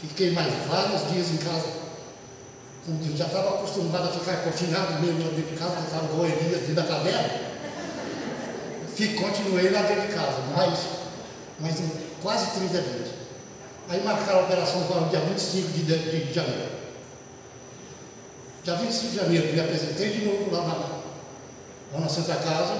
Fiquei 0.00 0.30
mais 0.30 0.52
vários 0.66 1.12
dias 1.12 1.30
em 1.30 1.36
casa. 1.36 1.82
Eu 2.88 3.16
já 3.16 3.26
estava 3.26 3.50
acostumado 3.50 4.08
a 4.08 4.12
ficar 4.12 4.38
confinado 4.38 5.00
mesmo 5.00 5.22
lá 5.22 5.30
dentro 5.30 5.50
de 5.52 5.56
casa, 5.56 5.76
eu 5.76 5.84
estava 5.84 6.08
com 6.08 6.24
Elias 6.24 6.60
dentro 6.60 6.74
da 6.74 6.82
caverna. 6.84 7.52
Fico, 8.96 9.22
continuei 9.22 9.70
lá 9.70 9.82
dentro 9.82 10.08
de 10.08 10.14
casa, 10.14 10.38
mais 10.50 10.78
quase 12.20 12.58
30 12.58 12.82
dias. 12.82 13.21
Aí 13.92 14.02
marcaram 14.02 14.40
a 14.40 14.44
operação 14.44 14.84
para 14.84 15.02
o 15.02 15.08
dia 15.10 15.20
25 15.20 15.68
de, 15.68 15.82
de, 15.82 16.24
de 16.24 16.32
janeiro. 16.32 16.70
Dia 18.64 18.74
25 18.76 19.10
de 19.10 19.16
janeiro, 19.16 19.52
me 19.52 19.60
apresentei 19.60 20.08
de 20.08 20.24
novo 20.24 20.50
lá 20.50 20.62
na, 20.62 20.74
lá 21.92 22.00
na 22.00 22.08
Santa 22.08 22.36
Casa. 22.36 22.74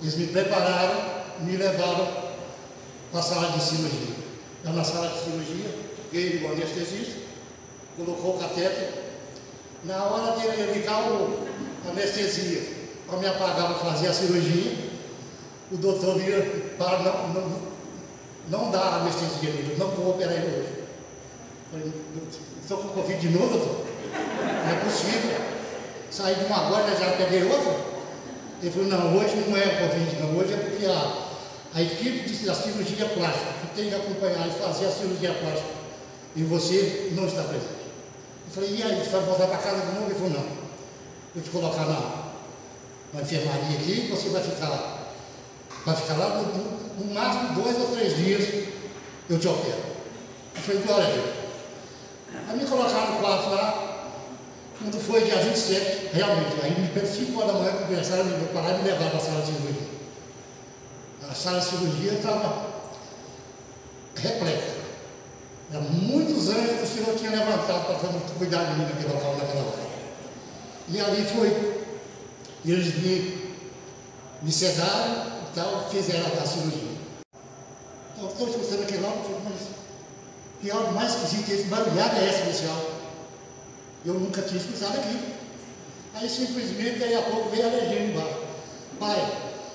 Eles 0.00 0.14
me 0.14 0.28
prepararam, 0.28 1.24
me 1.40 1.56
levaram 1.56 2.06
para 3.10 3.18
a 3.18 3.22
sala 3.24 3.58
de 3.58 3.60
cirurgia. 3.60 4.14
Lá 4.64 4.72
na 4.72 4.84
sala 4.84 5.08
de 5.08 5.18
cirurgia, 5.18 5.78
veio 6.12 6.46
o 6.46 6.52
anestesista, 6.52 7.18
colocou 7.96 8.36
o 8.36 8.38
catéter. 8.38 8.92
Na 9.82 10.00
hora 10.04 10.38
de 10.38 10.78
ligar 10.78 11.10
o 11.10 11.44
anestesia 11.90 12.62
para 13.08 13.18
me 13.18 13.26
apagar 13.26 13.66
para 13.66 13.90
fazer 13.90 14.06
a 14.06 14.12
cirurgia, 14.14 14.76
o 15.72 15.76
doutor 15.76 16.16
vira 16.20 16.40
para 16.78 16.98
não, 17.00 17.28
não, 17.34 17.73
não 18.48 18.70
dar 18.70 19.00
anestesia 19.00 19.50
nele, 19.50 19.76
não 19.78 19.88
vou 19.88 20.10
operar 20.10 20.34
ele 20.34 20.58
hoje. 20.58 20.84
Falei, 21.70 21.92
estou 22.60 22.78
com 22.78 22.88
Covid 22.88 23.18
de 23.18 23.28
novo, 23.30 23.58
doutor? 23.58 23.86
Não 24.12 24.70
é 24.70 24.84
possível. 24.84 25.36
Saí 26.10 26.34
de 26.36 26.44
uma 26.44 26.66
agora, 26.66 26.94
já 26.96 27.12
peguei 27.12 27.42
outra. 27.44 27.74
Ele 28.62 28.70
falou, 28.70 28.88
não, 28.88 29.16
hoje 29.16 29.36
não 29.48 29.56
é 29.56 29.88
Covid, 29.88 30.20
não, 30.20 30.38
hoje 30.38 30.52
é 30.52 30.56
porque 30.56 30.86
a, 30.86 31.24
a 31.74 31.82
equipe 31.82 32.28
de, 32.28 32.46
da 32.46 32.54
cirurgia 32.54 33.06
plástica, 33.06 33.52
que 33.60 33.76
tem 33.76 33.88
que 33.88 33.94
acompanhar 33.94 34.46
e 34.46 34.50
fazer 34.52 34.86
a 34.86 34.90
cirurgia 34.90 35.32
plástica, 35.34 35.68
e 36.36 36.42
você 36.44 37.12
não 37.12 37.26
está 37.26 37.42
presente. 37.42 37.84
Eu 38.46 38.52
falei, 38.54 38.76
e 38.76 38.82
aí, 38.82 39.04
você 39.04 39.10
vai 39.10 39.22
voltar 39.22 39.46
para 39.48 39.58
casa 39.58 39.86
de 39.86 39.92
novo? 39.94 40.06
Ele 40.06 40.14
falou, 40.14 40.30
não. 40.30 40.64
Vou 41.34 41.42
te 41.42 41.50
colocar 41.50 41.84
na, 41.84 42.24
na 43.12 43.22
enfermaria 43.22 43.76
aqui, 43.76 44.08
você 44.08 44.28
vai 44.28 44.42
ficar, 44.42 45.12
vai 45.84 45.96
ficar 45.96 46.14
lá 46.14 46.28
no, 46.42 46.83
no 46.98 47.14
máximo 47.14 47.62
dois 47.62 47.78
ou 47.78 47.88
três 47.88 48.16
dias, 48.16 48.68
eu 49.28 49.38
te 49.38 49.48
opero. 49.48 49.82
Eu 50.54 50.62
falei, 50.62 50.82
glória 50.82 51.06
a 51.06 51.10
Deus. 51.10 51.44
Aí 52.48 52.56
me 52.58 52.64
colocaram 52.64 53.14
no 53.14 53.20
quarto 53.20 53.50
lá, 53.50 54.10
quando 54.78 55.00
foi 55.00 55.24
dia 55.24 55.36
27, 55.36 56.10
realmente, 56.12 56.56
aí 56.62 56.80
me 56.80 56.88
perto 56.88 57.06
5 57.06 57.40
horas 57.40 57.52
da 57.52 57.58
manhã 57.58 57.72
começaram 57.86 58.22
a 58.22 58.24
me 58.24 58.46
parar 58.48 58.70
e 58.70 58.82
me 58.82 58.90
levar 58.90 59.10
para 59.10 59.18
a 59.18 59.20
sala 59.20 59.40
de 59.40 59.46
cirurgia. 59.46 59.88
A 61.30 61.34
sala 61.34 61.60
de 61.60 61.66
cirurgia 61.66 62.12
estava 62.12 62.66
repleta. 64.16 64.74
Há 65.72 65.80
muitos 65.80 66.50
anos 66.50 66.70
que 66.70 66.84
o 66.84 66.86
Senhor 66.86 67.16
tinha 67.16 67.30
levantado 67.30 67.86
para 67.86 68.38
cuidar 68.38 68.64
de 68.64 68.78
mim 68.78 68.84
naquele 68.84 69.12
local, 69.12 69.36
naquela 69.36 69.62
hora. 69.62 69.84
E 70.88 71.00
ali 71.00 71.24
foi. 71.24 71.84
E 72.64 72.72
eles 72.72 72.94
me, 72.96 73.54
me 74.42 74.52
sedaram 74.52 75.33
tal, 75.54 75.88
fizeram 75.90 76.26
a 76.26 76.46
cirurgia. 76.46 76.94
Então, 78.16 78.28
estou 78.28 78.48
escutando 78.48 78.82
aquele 78.82 79.06
áudio, 79.06 79.40
mas 79.44 79.60
que 80.60 80.70
algo 80.70 80.92
mais 80.92 81.14
esquisito, 81.14 81.50
esse 81.52 81.64
barulhada 81.64 82.18
é 82.18 82.28
essa 82.28 82.68
áudio? 82.68 82.94
Eu 84.04 84.14
nunca 84.14 84.42
tinha 84.42 84.60
escutado 84.60 84.98
aquilo. 84.98 85.34
Aí 86.14 86.28
simplesmente, 86.28 86.98
daí 86.98 87.14
a 87.14 87.22
pouco 87.22 87.50
veio 87.50 87.66
a 87.66 87.70
legenda 87.70 88.12
embaixo. 88.12 88.38
Pai, 89.00 89.32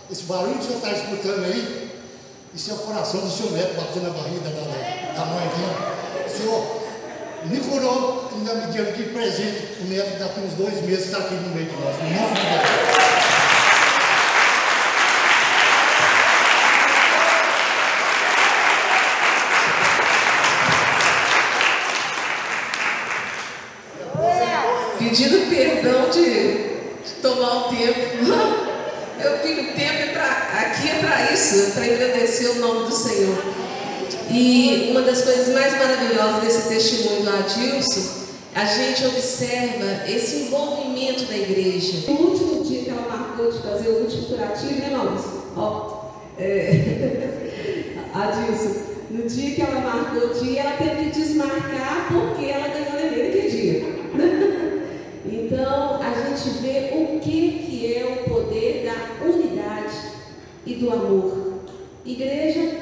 esse 0.09 0.23
barulho 0.23 0.53
que 0.53 0.59
o 0.59 0.63
senhor 0.63 0.77
está 0.77 0.91
escutando 0.91 1.45
aí, 1.45 1.91
isso 2.53 2.71
é 2.71 2.73
o 2.73 2.77
coração 2.77 3.21
do 3.21 3.29
seu 3.29 3.51
neto 3.51 3.75
batendo 3.75 4.03
na 4.03 4.09
barriga 4.09 4.49
da, 4.49 5.13
da, 5.13 5.25
mãe 5.25 5.47
aqui. 5.47 6.27
O 6.27 6.37
senhor 6.37 6.81
me 7.45 7.59
curou, 7.59 8.29
ainda 8.33 8.53
me 8.55 8.73
deu 8.73 8.89
aqui 8.89 9.03
presente. 9.03 9.81
O 9.81 9.85
neto 9.85 10.19
daqui 10.19 10.39
uns 10.39 10.53
dois 10.53 10.81
meses 10.83 11.05
está 11.05 11.19
aqui 11.19 11.35
no 11.35 11.53
meio 11.53 11.69
de 11.69 11.75
nós. 11.75 11.95
No 11.97 12.09
nome. 12.09 13.09
pedindo 25.09 25.49
perdão 25.49 26.09
de, 26.09 26.21
de 26.23 27.11
tomar 27.21 27.67
o 27.67 27.75
tempo. 27.75 27.99
Eu 29.19 29.37
fico 29.39 29.73
tempo 29.73 30.13
pra, 30.13 30.29
aqui 30.61 30.89
é 30.89 30.99
para 30.99 31.33
isso, 31.33 31.71
para 31.71 31.83
agradecer 31.83 32.47
o 32.47 32.55
nome 32.55 32.87
do 32.87 32.95
Senhor. 32.95 33.43
E 34.29 34.89
uma 34.91 35.01
das 35.01 35.23
coisas 35.23 35.48
mais 35.59 35.77
maravilhosas 35.77 36.41
desse 36.41 36.69
testemunho 36.69 37.23
do 37.23 37.29
Adilson, 37.31 38.19
a 38.55 38.63
gente 38.63 39.05
observa 39.05 40.10
esse 40.10 40.43
envolvimento 40.43 41.25
da 41.25 41.35
igreja. 41.35 42.10
No 42.10 42.29
último 42.29 42.63
dia 42.63 42.83
que 42.83 42.89
ela 42.89 43.01
marcou 43.10 43.51
de 43.51 43.60
fazer 43.60 43.89
o 43.89 44.03
último 44.03 44.27
curativo, 44.27 44.79
né, 44.79 44.89
Maurício? 44.89 45.43
Ó, 45.57 46.12
é... 46.39 47.97
Adilson, 48.15 48.79
no 49.12 49.23
dia 49.27 49.55
que 49.55 49.62
ela 49.62 49.81
marcou 49.81 50.29
o 50.29 50.33
dia, 50.33 50.62
ela 50.62 50.77
teve 50.77 51.10
que 51.10 51.19
desmarcar 51.19 52.07
porque 52.10 52.45
ela 52.45 52.69
ganhou 52.69 52.93
neném 52.93 53.25
naquele 53.25 53.49
dia. 53.49 53.99
Então, 55.31 55.99
a 56.01 56.13
gente 56.13 56.57
vê 56.60 56.91
o 56.93 57.19
que, 57.19 57.65
que 57.67 57.93
é 57.93 58.05
o 58.05 58.29
poder 58.29 58.85
da 58.85 59.25
unidade 59.25 59.95
e 60.65 60.75
do 60.75 60.91
amor. 60.91 61.60
Igreja 62.05 62.79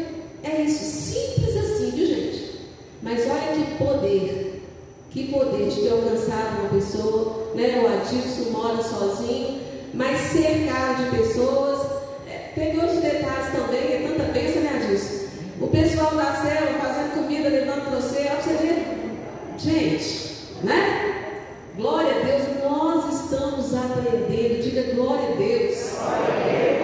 que 5.17 5.31
poder 5.31 5.67
de 5.67 5.81
ter 5.81 5.89
alcançado 5.89 6.59
uma 6.59 6.69
pessoa, 6.69 7.51
né? 7.55 7.81
O 7.83 7.87
Adilson 7.87 8.51
mora 8.51 8.83
sozinho, 8.83 9.61
mas 9.93 10.19
cercado 10.19 11.05
de 11.05 11.17
pessoas. 11.17 11.79
É, 12.29 12.51
tem 12.53 12.79
outros 12.79 13.01
detalhes 13.01 13.51
também, 13.51 13.93
é 13.93 14.07
tanta 14.07 14.31
bênção, 14.31 14.61
né, 14.61 14.81
Adilson? 14.83 15.27
O 15.59 15.67
pessoal 15.67 16.11
da 16.15 16.35
célula 16.35 16.79
fazendo 16.79 17.15
comida, 17.15 17.49
levando 17.49 17.89
você, 17.89 18.25
para 18.25 18.41
você. 18.41 18.85
Gente, 19.57 20.35
né? 20.63 21.33
Glória 21.75 22.11
a 22.11 22.25
Deus, 22.25 22.43
nós 22.63 23.23
estamos 23.23 23.73
aprendendo. 23.73 24.61
Diga 24.61 24.93
glória 24.93 25.29
a 25.29 25.35
Deus. 25.35 25.93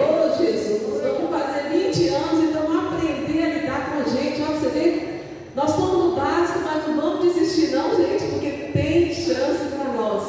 Oh 0.00 0.42
Jesus, 0.42 0.82
nós 0.88 1.02
vamos 1.02 1.30
fazer 1.30 1.68
20 1.68 2.08
anos 2.08 2.42
e 2.42 2.46
estamos 2.46 2.76
aprendendo 2.76 3.44
a 3.44 3.54
lidar 3.54 3.92
com 3.92 4.00
a 4.00 4.12
gente. 4.12 4.42
Olha 4.42 4.58
você 4.58 4.68
ver, 4.70 5.24
nós 5.54 5.70
estamos 5.70 5.92
no 5.92 6.16
básico, 6.16 6.58
mas 6.64 6.88
não 6.88 6.96
vamos 7.00 7.32
desistir, 7.32 7.70
não, 7.70 7.94
gente, 7.96 8.24
porque 8.24 8.50
tem 8.72 9.14
chance 9.14 9.66
para 9.76 9.92
nós. 9.92 10.22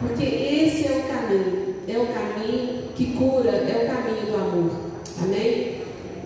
Porque 0.00 0.24
esse 0.24 0.86
é 0.86 0.98
o 0.98 1.02
caminho. 1.12 1.68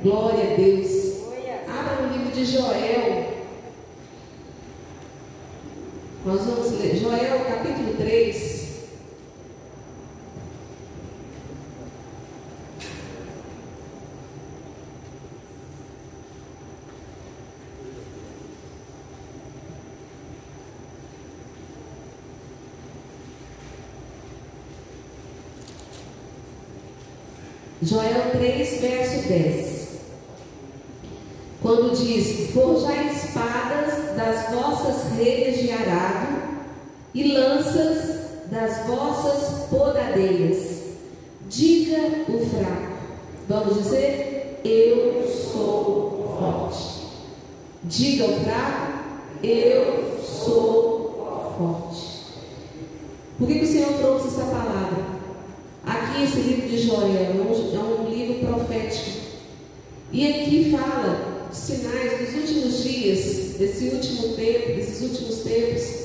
Glória 0.03 0.53
a 0.53 0.57
Deus. 0.57 1.22
Abra 1.68 2.03
no 2.03 2.12
livro 2.12 2.33
de 2.33 2.45
Joel. 2.45 3.35
Nós 6.26 6.41
vamos 6.41 6.72
ler 6.72 6.97
Joel 7.13 7.45
capítulo 7.45 7.95
3. 7.99 8.63
Joel 27.83 28.31
3, 28.33 28.81
verso 28.81 29.29
10. 29.29 29.89
Quando 31.61 31.91
diz: 31.95 32.55
Forjai 32.55 33.11
espadas 33.11 34.17
das 34.17 34.51
vossas 34.51 35.13
redes 35.19 35.61
de 35.61 35.73
arado 35.73 36.41
e 37.15 37.33
lanças 37.33 38.21
das 38.51 38.87
vossas 38.87 39.69
podadeiras. 39.69 40.83
Diga 41.49 41.99
o 42.29 42.47
fraco. 42.47 42.93
Vamos 43.49 43.83
dizer: 43.83 44.61
Eu 44.65 45.29
sou 45.29 46.37
forte. 46.39 47.07
Diga 47.85 48.25
o 48.25 48.41
fraco: 48.41 48.93
Eu 49.43 50.21
sou 50.23 51.55
forte. 51.59 52.13
Por 53.39 53.49
que, 53.49 53.59
que 53.59 53.65
o 53.65 53.69
Senhor 53.69 53.93
trouxe 53.95 54.29
essa 54.29 54.45
palavra? 54.45 55.13
Aqui, 55.85 56.23
esse 56.25 56.41
livro 56.41 56.69
de 56.69 56.79
Joel 56.79 57.09
é 57.09 57.31
um, 57.33 58.07
é 58.07 58.11
livro 58.11 58.47
profético. 58.47 59.23
E 60.13 60.29
aqui 60.29 60.71
fala 60.71 61.49
sinais 61.53 62.21
dos 62.21 62.41
últimos 62.43 62.83
dias, 62.85 63.57
desse 63.59 63.89
último 63.89 64.35
tempo, 64.35 64.77
desses 64.77 65.03
últimos 65.03 65.39
tempos. 65.39 66.01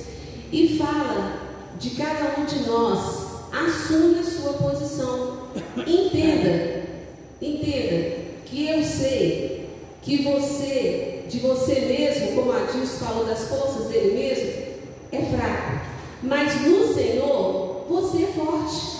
E 0.52 0.78
fala 0.78 1.42
de 1.80 1.92
cada 1.92 2.40
um 2.40 2.46
de 2.46 2.68
nós. 2.68 3.28
Assume 3.52 4.20
a 4.20 4.24
sua 4.24 4.54
posição. 4.54 5.38
Entenda, 5.78 6.84
entenda 7.42 8.18
que 8.46 8.68
eu 8.68 8.84
sei 8.84 9.70
que 10.02 10.24
você, 10.24 11.26
de 11.30 11.40
você 11.40 11.82
mesmo, 11.82 12.36
como 12.36 12.52
a 12.54 12.60
Dilson 12.60 13.06
falou 13.06 13.26
das 13.26 13.50
forças 13.50 13.88
dele 13.88 14.18
mesmo, 14.18 14.68
é 15.12 15.38
fraco. 15.38 15.82
Mas 16.24 16.62
no 16.62 16.94
Senhor, 16.94 17.86
você 17.90 18.24
é 18.24 18.28
forte. 18.28 18.98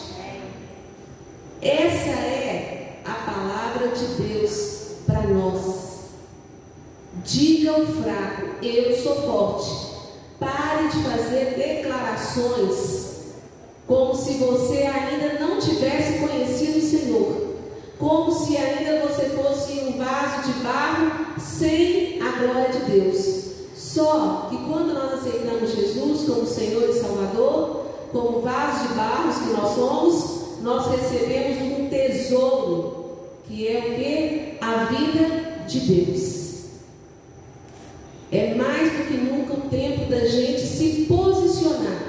Essa 1.62 2.10
é 2.10 3.00
a 3.04 3.14
palavra 3.14 3.88
de 3.90 4.06
Deus 4.22 4.78
para 5.06 5.22
nós. 5.24 5.88
Diga 7.24 7.72
ao 7.72 7.86
fraco, 7.86 8.64
eu 8.64 8.96
sou 8.96 9.16
forte. 9.24 9.77
Declarações 12.38 13.08
como 13.88 14.14
se 14.14 14.34
você 14.34 14.84
ainda 14.84 15.40
não 15.40 15.60
tivesse 15.60 16.20
conhecido 16.20 16.78
o 16.78 16.82
Senhor. 16.82 17.48
Como 17.98 18.32
se 18.32 18.58
ainda 18.58 19.08
você 19.08 19.30
fosse 19.30 19.80
um 19.80 19.98
vaso 19.98 20.52
de 20.52 20.60
barro 20.60 21.40
sem 21.40 22.22
a 22.22 22.32
glória 22.38 22.70
de 22.70 22.92
Deus. 22.92 23.46
Só 23.76 24.48
que 24.50 24.58
quando 24.58 24.94
nós 24.94 25.14
aceitamos 25.14 25.74
Jesus 25.74 26.30
como 26.30 26.46
Senhor 26.46 26.90
e 26.90 27.00
Salvador, 27.00 27.86
como 28.12 28.42
vaso 28.42 28.90
de 28.90 28.94
barro 28.94 29.34
que 29.34 29.54
nós 29.54 29.76
somos, 29.76 30.62
nós 30.62 30.88
recebemos 30.92 31.80
um 31.80 31.88
tesouro, 31.88 33.06
que 33.48 33.68
é 33.68 33.80
o 33.80 33.96
que? 33.96 34.58
A 34.62 34.86
vida 34.86 35.66
de 35.66 35.80
Deus. 35.80 36.38
É 38.32 38.54
mais 38.54 38.92
do 38.92 39.08
que 39.08 39.14
nunca 39.14 39.54
o 39.54 39.70
tempo 39.70 40.12
da 40.12 40.20
gente 40.26 40.60
se 40.60 41.06
posicionar. 41.08 42.08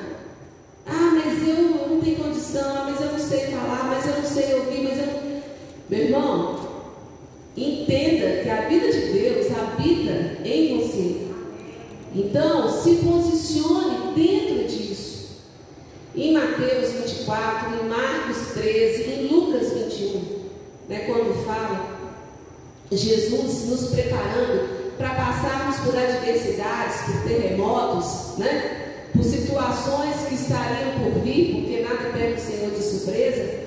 Ah, 0.90 1.12
mas 1.14 1.46
eu, 1.46 1.54
eu 1.54 1.88
não 1.90 2.00
tenho 2.00 2.16
condição, 2.38 2.84
mas 2.84 3.00
eu 3.00 3.12
não 3.12 3.18
sei 3.18 3.46
falar, 3.46 3.84
mas 3.84 4.06
eu 4.06 4.22
não 4.22 4.28
sei 4.28 4.54
ouvir, 4.54 4.82
mas 4.84 4.98
eu 4.98 5.06
não... 5.06 5.42
Meu 5.90 6.00
irmão, 6.00 6.60
entenda 7.56 8.42
que 8.42 8.48
a 8.48 8.68
vida 8.68 8.92
de 8.92 9.12
Deus 9.12 9.46
habita 9.50 10.46
em 10.46 10.78
você. 10.78 11.28
Então, 12.14 12.70
se 12.70 12.96
posicione 12.96 14.14
dentro 14.14 14.64
disso. 14.68 15.42
Em 16.14 16.32
Mateus 16.32 16.92
24, 16.92 17.84
em 17.84 17.88
Marcos 17.88 18.52
13, 18.54 19.10
em 19.10 19.26
Lucas 19.28 19.72
21, 19.72 20.20
né, 20.88 21.00
quando 21.06 21.44
fala 21.44 21.98
Jesus 22.90 23.68
nos 23.68 23.90
preparando 23.90 24.96
para 24.96 25.10
passarmos 25.10 25.76
por 25.80 25.96
adversidades, 25.96 27.02
por 27.02 27.22
terremotos, 27.28 28.38
né, 28.38 28.87
por 29.12 29.24
situações 29.24 30.16
que 30.28 30.34
estariam 30.34 31.00
por 31.00 31.22
vir, 31.22 31.54
porque 31.54 31.82
nada 31.82 32.10
pega 32.12 32.34
o 32.34 32.40
Senhor 32.40 32.70
de 32.70 32.82
surpresa. 32.82 33.58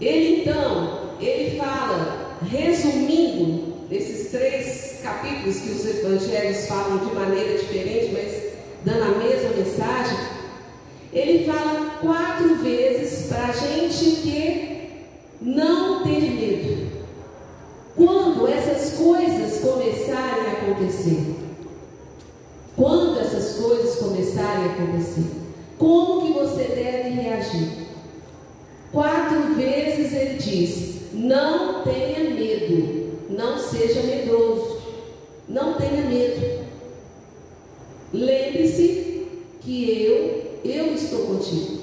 Ele 0.00 0.40
então, 0.40 1.10
ele 1.20 1.58
fala, 1.58 2.38
resumindo 2.48 3.74
esses 3.90 4.30
três 4.30 5.00
capítulos 5.02 5.56
que 5.58 5.70
os 5.70 5.86
evangelhos 5.86 6.66
falam 6.66 6.98
de 6.98 7.14
maneira 7.14 7.58
diferente, 7.58 8.12
mas 8.12 8.50
dando 8.84 9.02
a 9.02 9.18
mesma 9.18 9.50
mensagem, 9.50 10.18
ele 11.12 11.44
fala 11.44 11.98
quatro 12.00 12.56
vezes 12.56 13.26
para 13.28 13.46
a 13.46 13.52
gente 13.52 14.04
que 14.22 14.90
não 15.42 16.02
ter 16.04 16.20
medo. 16.20 16.90
Quando 17.96 18.46
essas 18.46 18.96
coisas 18.96 19.60
começarem 19.60 20.46
a 20.46 20.52
acontecer, 20.52 21.34
quando 22.76 23.18
essas 23.20 23.58
coisas 23.58 23.96
começarem 23.96 24.64
a 24.64 24.69
acontecer, 24.84 25.30
como 25.78 26.26
que 26.26 26.32
você 26.32 26.64
deve 26.64 27.10
reagir? 27.10 27.68
Quatro 28.92 29.54
vezes 29.54 30.12
ele 30.12 30.34
diz: 30.34 31.12
não 31.12 31.82
tenha 31.82 32.30
medo, 32.30 33.18
não 33.30 33.58
seja 33.58 34.02
medroso, 34.02 34.78
não 35.48 35.74
tenha 35.74 36.02
medo. 36.02 36.60
Lembre-se 38.12 39.26
que 39.60 40.02
eu 40.02 40.40
eu 40.64 40.94
estou 40.94 41.26
contigo. 41.26 41.80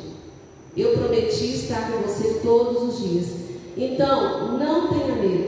Eu 0.76 0.96
prometi 0.98 1.56
estar 1.56 1.92
com 1.92 2.04
você 2.04 2.40
todos 2.44 2.84
os 2.84 3.10
dias. 3.10 3.26
Então, 3.76 4.58
não 4.58 4.88
tenha 4.88 5.16
medo. 5.16 5.47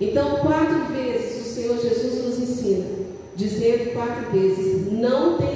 Então, 0.00 0.36
quatro 0.38 0.92
vezes 0.92 1.46
o 1.46 1.54
Senhor 1.54 1.78
Jesus 1.80 2.24
nos 2.24 2.38
ensina, 2.38 2.84
dizendo 3.34 3.92
quatro 3.94 4.30
vezes: 4.30 4.92
não 4.92 5.38
tenha 5.38 5.55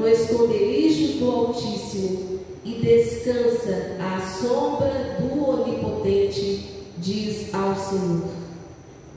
no 0.00 0.08
esconderijo 0.08 1.18
do 1.18 1.30
Altíssimo 1.30 2.40
e 2.64 2.72
descansa 2.76 3.96
à 4.00 4.18
sombra 4.20 5.18
do 5.20 5.46
Onipotente, 5.46 6.70
diz 6.96 7.52
ao 7.52 7.76
Senhor. 7.76 8.30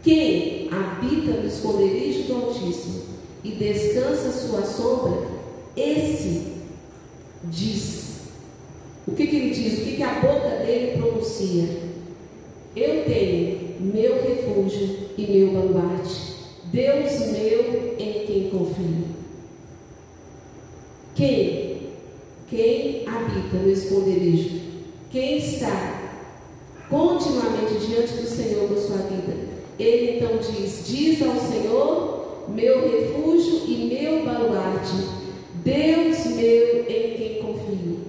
Quem 0.04 0.68
habita 0.70 1.40
no 1.40 1.48
esconderijo 1.48 2.24
do 2.24 2.36
Altíssimo 2.36 3.02
e 3.46 3.52
descansa 3.52 4.32
sua 4.32 4.64
sombra, 4.64 5.26
esse 5.78 6.48
diz. 7.46 8.04
O 9.08 9.14
que, 9.14 9.26
que 9.28 9.36
ele 9.38 9.50
diz? 9.52 9.80
O 9.80 9.86
que, 9.86 9.96
que 9.96 10.04
a 10.04 10.20
boca 10.20 10.66
dele 10.66 10.98
pronuncia? 10.98 11.94
Eu 12.76 13.06
tenho 13.06 13.76
meu 13.80 14.16
refúgio 14.22 14.98
e 15.18 15.28
meu 15.28 15.52
baluarte, 15.52 16.36
Deus 16.66 17.20
meu 17.32 17.96
em 17.98 18.26
quem 18.26 18.50
confio. 18.50 19.13
Quem? 21.24 21.78
Quem 22.50 23.08
habita 23.08 23.56
no 23.56 23.72
esconderijo? 23.72 24.60
Quem 25.10 25.38
está 25.38 26.02
continuamente 26.90 27.76
diante 27.88 28.14
do 28.16 28.28
Senhor 28.28 28.70
na 28.70 28.78
sua 28.78 28.98
vida? 28.98 29.34
Ele 29.80 30.18
então 30.18 30.38
diz: 30.38 30.86
Diz 30.86 31.22
ao 31.22 31.36
Senhor, 31.40 32.44
meu 32.50 32.92
refúgio 32.92 33.62
e 33.66 33.98
meu 33.98 34.26
baluarte, 34.26 34.98
Deus 35.64 36.26
meu 36.36 36.82
em 36.90 37.16
quem 37.16 37.42
confio. 37.42 38.00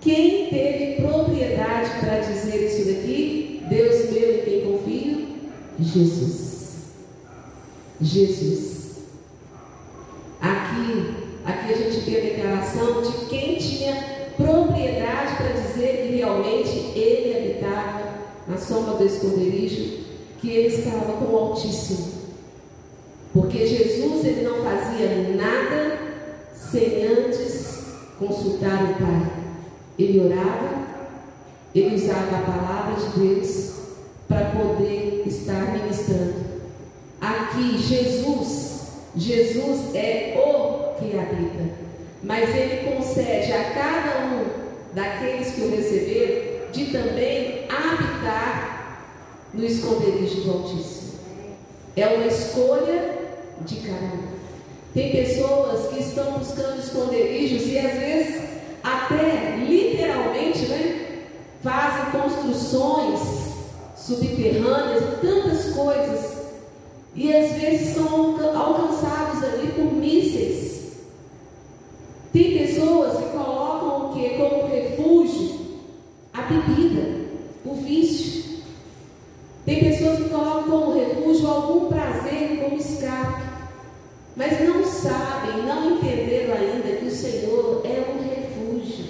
Quem 0.00 0.48
teve 0.48 1.02
propriedade 1.02 1.90
para 1.98 2.20
dizer 2.20 2.68
isso 2.68 2.86
daqui? 2.86 3.62
Deus 3.68 4.12
meu 4.12 4.36
em 4.36 4.44
quem 4.44 4.60
confio? 4.60 5.26
Jesus. 5.80 6.84
Jesus. 8.00 8.73
Aqui, 11.44 11.72
a 11.72 11.76
gente 11.76 12.00
vê 12.00 12.18
a 12.18 12.20
declaração 12.20 13.02
de 13.02 13.26
quem 13.26 13.56
tinha 13.56 14.14
propriedade 14.36 15.36
para 15.36 15.60
dizer 15.60 16.08
que 16.08 16.16
realmente 16.16 16.92
ele 16.98 17.36
habitava 17.36 18.14
na 18.48 18.56
sombra 18.56 18.94
do 18.94 19.04
esconderijo 19.04 20.04
que 20.40 20.50
ele 20.50 20.74
estava 20.74 21.12
com 21.12 21.32
o 21.32 21.36
Altíssimo. 21.36 22.12
Porque 23.32 23.66
Jesus 23.66 24.24
ele 24.24 24.42
não 24.42 24.62
fazia 24.62 25.34
nada 25.36 25.98
sem 26.54 27.06
antes 27.06 27.84
consultar 28.18 28.84
o 28.84 28.94
Pai. 28.94 29.32
Ele 29.98 30.20
orava, 30.20 30.84
ele 31.74 31.94
usava 31.96 32.36
a 32.36 32.42
palavra 32.42 32.94
de 32.94 33.18
Deus 33.18 33.74
para 34.28 34.50
poder 34.50 35.24
estar 35.26 35.72
ministrando. 35.72 36.34
Aqui, 37.20 37.78
Jesus, 37.78 38.88
Jesus 39.16 39.94
é 39.94 40.34
o 40.36 40.93
que 41.10 41.18
habita, 41.18 41.64
mas 42.22 42.54
ele 42.54 42.90
concede 42.90 43.52
a 43.52 43.70
cada 43.70 44.26
um 44.26 44.44
daqueles 44.94 45.54
que 45.54 45.60
o 45.62 45.70
receberam 45.70 46.70
de 46.72 46.86
também 46.86 47.66
habitar 47.68 48.98
no 49.52 49.64
esconderijo 49.64 50.40
do 50.42 50.50
Altíssimo. 50.50 51.14
É 51.96 52.06
uma 52.08 52.26
escolha 52.26 53.14
de 53.60 53.76
cada 53.76 54.06
um. 54.06 54.34
Tem 54.92 55.12
pessoas 55.12 55.88
que 55.88 56.00
estão 56.00 56.38
buscando 56.38 56.80
esconderijos 56.80 57.66
e 57.66 57.78
às 57.78 57.98
vezes 57.98 58.42
até 58.82 59.56
literalmente 59.66 60.66
né, 60.66 61.22
fazem 61.62 62.20
construções 62.20 63.20
subterrâneas, 63.96 65.02
tantas 65.20 65.74
coisas, 65.74 66.34
e 67.14 67.34
às 67.34 67.52
vezes 67.52 67.94
são 67.94 68.36
alcançados 68.54 69.42
ali 69.42 69.68
por 69.68 69.92
mísseis. 69.92 70.73
Tem 72.34 72.58
pessoas 72.58 73.16
que 73.16 73.30
colocam 73.30 74.10
o 74.10 74.12
que 74.12 74.30
como 74.30 74.66
refúgio? 74.66 75.54
A 76.32 76.42
bebida, 76.42 77.28
o 77.64 77.74
vício. 77.74 78.58
Tem 79.64 79.84
pessoas 79.84 80.18
que 80.18 80.30
colocam 80.30 80.64
como 80.64 80.98
refúgio 80.98 81.46
algum 81.46 81.86
prazer 81.86 82.58
como 82.60 82.76
escape. 82.76 83.44
Mas 84.34 84.60
não 84.66 84.84
sabem, 84.84 85.62
não 85.64 85.92
entenderam 85.92 86.54
ainda 86.54 86.96
que 86.96 87.06
o 87.06 87.10
Senhor 87.12 87.82
é 87.84 88.04
um 88.10 88.28
refúgio, 88.28 89.04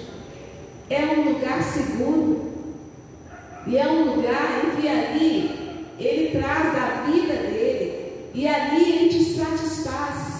é 0.87 1.03
um 1.03 1.33
lugar 1.33 1.63
seguro. 1.63 2.51
E 3.65 3.75
é 3.75 3.87
um 3.87 4.17
lugar 4.17 4.65
em 4.65 4.79
que 4.79 4.87
ali 4.87 5.87
ele 5.97 6.39
traz 6.39 6.75
da 6.75 7.05
vida 7.07 7.33
dele 7.33 8.29
e 8.35 8.47
ali 8.47 8.83
ele 8.83 9.09
te 9.09 9.23
satisfaz. 9.23 10.34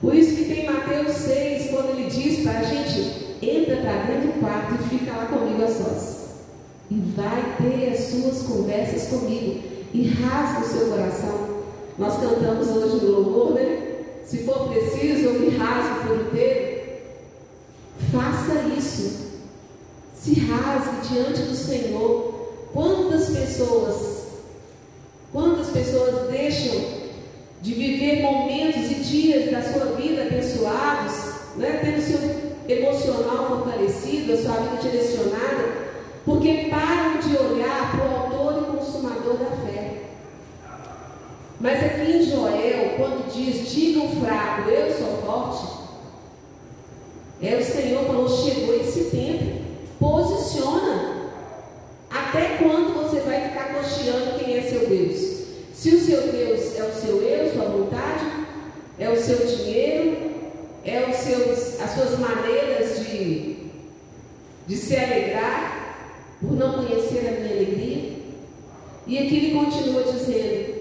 Por 0.00 0.14
isso 0.14 0.34
que 0.34 0.44
tem 0.46 0.64
Mateus 0.64 1.12
6, 1.12 1.70
quando 1.70 1.90
ele 1.90 2.08
diz 2.08 2.42
para 2.42 2.60
a 2.60 2.62
gente, 2.62 3.36
entra 3.42 3.76
para 3.76 4.02
dentro 4.04 4.32
do 4.32 4.40
quarto 4.40 4.74
e 4.74 4.98
fica 4.98 5.14
lá 5.14 5.26
comigo 5.26 5.62
a 5.62 5.68
sós. 5.68 6.20
E 6.90 6.94
vai 7.14 7.56
ter 7.58 7.92
as 7.92 8.00
suas 8.06 8.42
conversas 8.42 9.08
comigo. 9.08 9.60
E 9.92 10.08
rasga 10.08 10.64
o 10.64 10.68
seu 10.68 10.88
coração. 10.88 11.60
Nós 11.98 12.14
cantamos 12.18 12.68
hoje 12.68 13.04
no 13.04 13.10
louvor, 13.10 13.54
né? 13.54 13.96
Se 14.24 14.44
for 14.44 14.68
preciso, 14.68 15.24
eu 15.26 15.40
me 15.40 15.56
rasgo 15.56 16.06
por 16.06 16.20
inteiro. 16.20 16.80
Faça 18.10 18.62
isso. 18.78 19.28
Se 20.14 20.40
rasgue 20.40 21.12
diante 21.12 21.42
do 21.42 21.54
Senhor. 21.54 22.30
Quantas 22.72 23.30
pessoas, 23.30 24.22
quantas 25.32 25.68
pessoas 25.68 26.30
deixam 26.30 26.99
de 27.62 27.74
viver 27.74 28.22
momentos 28.22 28.90
e 28.90 28.94
dias 28.94 29.50
da 29.50 29.62
sua 29.62 29.92
vida 29.96 30.22
abençoados, 30.22 31.56
né, 31.56 31.80
tendo 31.82 32.00
seu 32.00 32.50
emocional 32.68 33.48
fortalecido, 33.48 34.32
a 34.32 34.36
sua 34.36 34.56
vida 34.56 34.76
direcionada, 34.82 35.90
porque 36.24 36.68
param 36.70 37.18
de 37.18 37.36
olhar 37.36 37.90
para 37.90 38.06
o 38.06 38.16
autor 38.16 38.62
e 38.62 38.76
consumador 38.76 39.34
da 39.34 39.50
fé. 39.66 40.02
Mas 41.60 41.84
aqui 41.84 42.12
em 42.12 42.22
Joel, 42.22 42.94
quando 42.96 43.30
diz, 43.30 43.70
diga 43.70 44.00
o 44.00 44.20
fraco, 44.20 44.70
eu 44.70 44.92
sou 44.96 45.18
forte, 45.18 45.80
é 47.42 47.56
o 47.56 47.64
Senhor 47.64 48.04
falou, 48.04 48.28
chegou 48.28 48.74
esse 48.76 49.04
tempo, 49.04 49.62
posiciona. 49.98 51.20
Até 52.10 52.56
quando 52.58 52.94
você 52.94 53.20
vai 53.20 53.48
ficar 53.48 53.74
cocheando 53.74 54.38
quem 54.38 54.58
é 54.58 54.62
seu 54.62 54.86
Deus? 54.86 55.39
Se 55.80 55.88
o 55.94 55.98
seu 55.98 56.20
Deus 56.30 56.76
é 56.76 56.84
o 56.84 56.92
seu 56.92 57.22
eu, 57.22 57.50
sua 57.54 57.64
vontade, 57.64 58.26
é 58.98 59.08
o 59.08 59.16
seu 59.16 59.38
dinheiro, 59.46 60.30
é 60.84 61.08
os 61.08 61.16
seus, 61.16 61.80
as 61.80 61.90
suas 61.92 62.18
maneiras 62.18 63.06
de, 63.06 63.56
de 64.66 64.76
se 64.76 64.94
alegrar 64.94 65.96
por 66.38 66.52
não 66.52 66.84
conhecer 66.84 67.26
a 67.26 67.40
minha 67.40 67.54
alegria. 67.54 68.12
E 69.06 69.18
aqui 69.20 69.36
ele 69.38 69.54
continua 69.54 70.02
dizendo, 70.02 70.74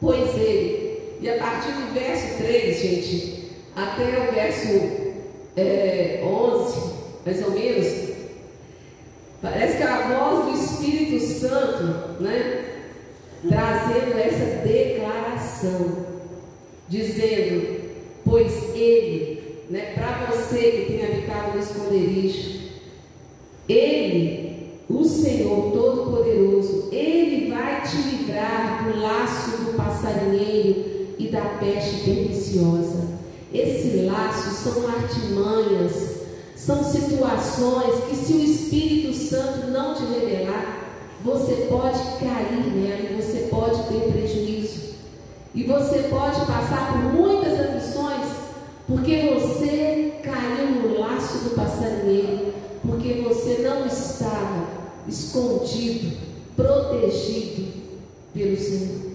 pois 0.00 0.36
ele, 0.36 1.18
e 1.20 1.30
a 1.30 1.38
partir 1.38 1.70
do 1.70 1.94
verso 1.94 2.38
3, 2.38 2.76
gente, 2.76 3.52
até 3.76 4.02
o 4.02 4.34
verso 4.34 5.22
é, 5.56 6.24
11, 6.24 6.92
mais 7.24 7.44
ou 7.44 7.52
menos, 7.52 7.86
parece 9.40 9.76
que 9.76 9.82
a 9.84 10.08
voz 10.08 10.44
do 10.44 10.64
Espírito 10.64 11.24
Santo, 11.24 12.20
né? 12.20 12.67
Trazendo 13.46 14.18
essa 14.18 14.66
declaração, 14.66 16.06
dizendo: 16.88 17.78
Pois 18.24 18.74
Ele, 18.74 19.62
né, 19.70 19.92
para 19.94 20.30
você 20.30 20.58
que 20.58 20.92
tem 20.92 21.04
habitado 21.04 21.56
no 21.56 21.62
esconderijo, 21.62 22.60
Ele, 23.68 24.78
o 24.88 25.04
Senhor 25.04 25.72
Todo-Poderoso, 25.72 26.88
Ele 26.90 27.50
vai 27.50 27.82
te 27.82 27.96
livrar 27.96 28.84
do 28.84 29.00
laço 29.00 29.50
do 29.62 29.76
passarinheiro 29.76 31.14
e 31.18 31.28
da 31.28 31.42
peste 31.60 32.04
perniciosa. 32.04 33.18
Esse 33.52 34.02
laço 34.02 34.50
são 34.50 34.88
artimanhas, 34.88 36.18
são 36.54 36.84
situações 36.84 38.04
que, 38.08 38.16
se 38.16 38.32
o 38.34 38.44
Espírito 38.44 39.14
Santo 39.14 39.68
não 39.68 39.94
te 39.94 40.02
revelar, 40.04 40.77
você 41.24 41.66
pode 41.68 41.98
cair 42.18 42.66
nela 42.74 43.10
e 43.10 43.20
você 43.20 43.48
pode 43.50 43.82
ter 43.84 44.12
prejuízo. 44.12 44.94
E 45.54 45.64
você 45.64 46.04
pode 46.04 46.40
passar 46.46 46.92
por 46.92 47.12
muitas 47.12 47.58
aflições 47.58 48.38
porque 48.86 49.34
você 49.34 50.14
caiu 50.22 50.70
no 50.70 50.98
laço 50.98 51.44
do 51.44 51.50
passarinheiro, 51.50 52.54
porque 52.82 53.22
você 53.22 53.58
não 53.58 53.86
estava 53.86 54.66
escondido, 55.06 56.16
protegido 56.56 57.72
pelo 58.32 58.56
Senhor. 58.56 59.12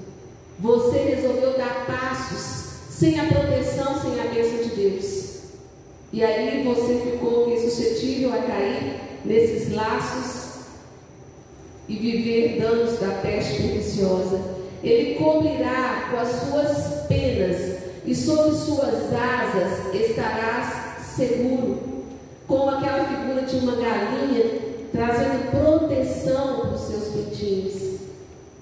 Você 0.59 0.97
resolveu 0.99 1.57
dar 1.57 1.87
passos 1.87 2.63
sem 2.91 3.19
a 3.19 3.25
proteção, 3.25 3.99
sem 3.99 4.19
a 4.19 4.25
bênção 4.25 4.57
de 4.59 4.75
Deus. 4.75 5.23
E 6.11 6.23
aí 6.23 6.63
você 6.63 7.11
ficou 7.11 7.57
suscetível 7.59 8.31
a 8.31 8.37
cair 8.37 9.01
nesses 9.25 9.73
laços 9.73 10.42
e 11.87 11.95
viver 11.95 12.61
danos 12.61 12.99
da 12.99 13.09
peste 13.21 13.61
perniciosa. 13.61 14.39
Ele 14.83 15.15
cobrirá 15.15 16.09
com 16.11 16.17
as 16.17 16.29
suas 16.29 17.07
penas 17.07 17.83
e 18.05 18.13
sob 18.13 18.53
suas 18.55 19.13
asas 19.13 19.93
estarás 19.93 21.05
seguro, 21.15 22.03
como 22.47 22.69
aquela 22.69 23.05
figura 23.05 23.43
de 23.43 23.55
uma 23.57 23.75
galinha 23.75 24.43
trazendo 24.91 25.51
proteção 25.51 26.59
para 26.59 26.69
os 26.71 26.81
seus 26.81 27.07
pintinhos. 27.09 27.99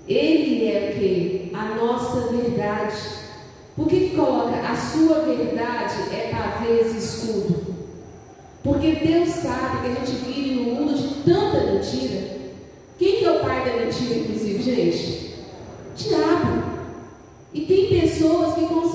Ele 0.07 0.67
é 0.67 0.91
o 0.91 0.99
que? 0.99 1.51
A 1.53 1.75
nossa 1.75 2.27
verdade. 2.27 2.95
Por 3.75 3.87
que, 3.87 4.09
que 4.09 4.15
coloca 4.15 4.57
a 4.57 4.75
sua 4.75 5.19
verdade 5.21 5.95
é 6.13 6.31
pavês 6.31 6.93
e 6.93 6.97
escudo? 6.97 7.75
Porque 8.63 8.91
Deus 8.91 9.29
sabe 9.29 9.81
que 9.81 9.87
a 9.87 10.05
gente 10.05 10.25
vive 10.25 10.55
num 10.55 10.75
mundo 10.75 10.93
de 10.93 11.23
tanta 11.23 11.71
mentira 11.71 12.40
quem 13.01 13.17
que 13.17 13.25
é 13.25 13.31
o 13.31 13.39
pai 13.39 13.65
da 13.65 13.83
mentira, 13.83 14.19
inclusive, 14.19 14.61
gente? 14.61 15.33
Diabo. 15.95 16.63
E 17.51 17.61
tem 17.61 17.99
pessoas 17.99 18.53
que 18.53 18.67
consideram 18.67 18.90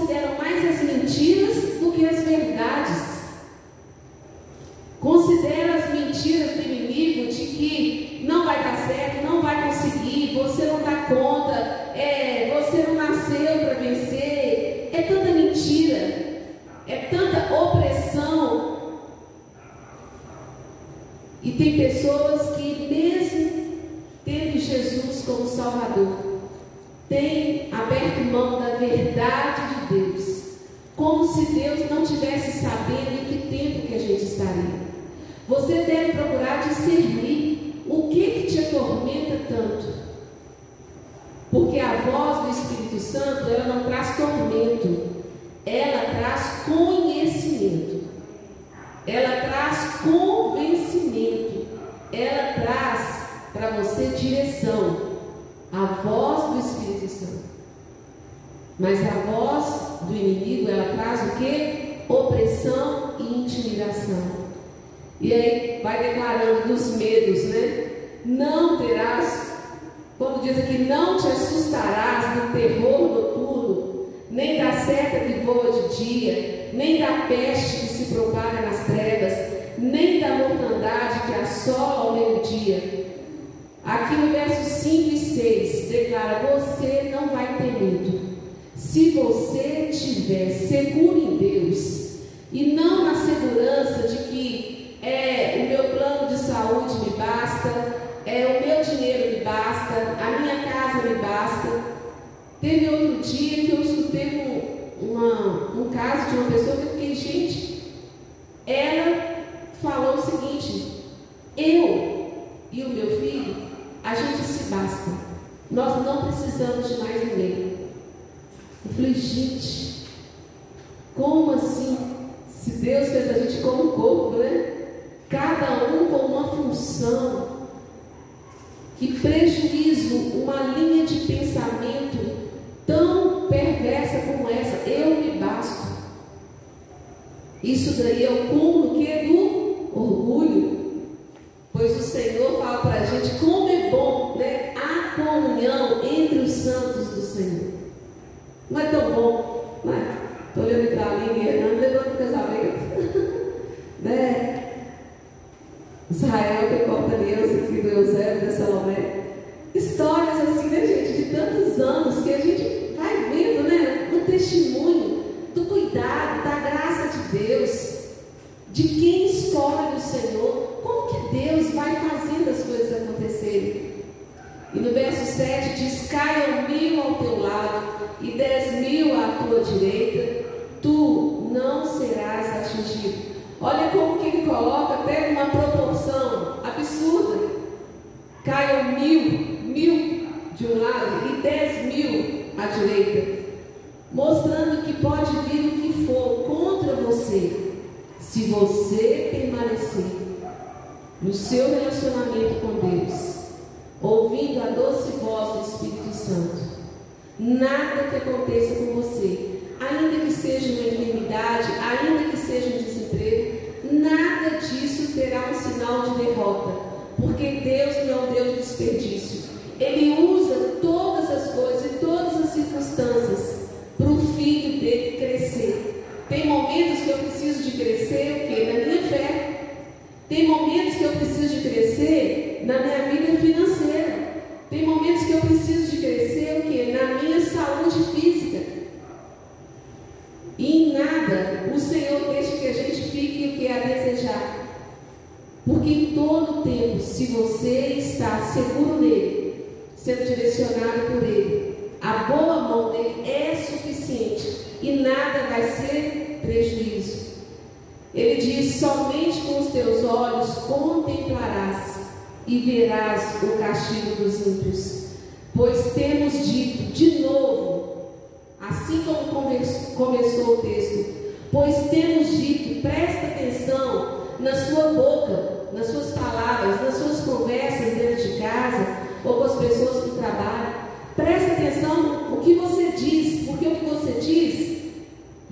Isso 137.67 138.01
daí 138.01 138.23
é 138.23 138.31
o 138.31 138.47
cúmulo 138.47 138.97
que 138.97 139.09
é 139.09 139.25
do 139.25 139.56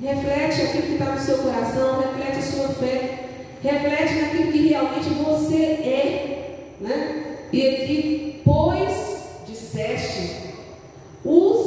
Reflete 0.04 0.60
aquilo 0.60 0.82
que 0.82 0.92
está 0.92 1.06
no 1.06 1.18
seu 1.18 1.38
coração, 1.38 2.02
reflete 2.02 2.38
a 2.38 2.42
sua 2.42 2.68
fé, 2.74 3.20
reflete 3.62 4.14
naquilo 4.20 4.52
que 4.52 4.68
realmente 4.68 5.08
você 5.08 5.56
é. 5.56 6.74
Né? 6.78 7.38
E 7.50 7.66
aqui, 7.66 8.42
pois 8.44 9.24
disseste, 9.46 10.52
usa 11.24 11.63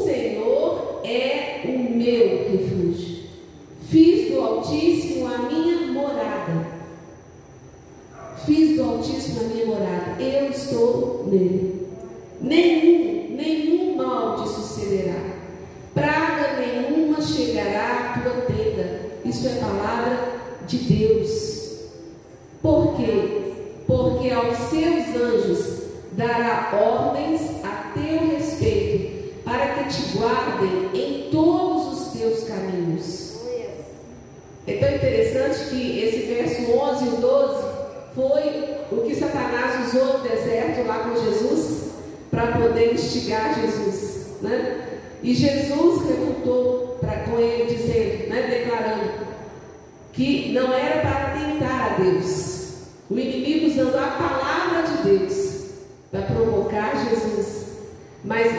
Mas 58.24 58.57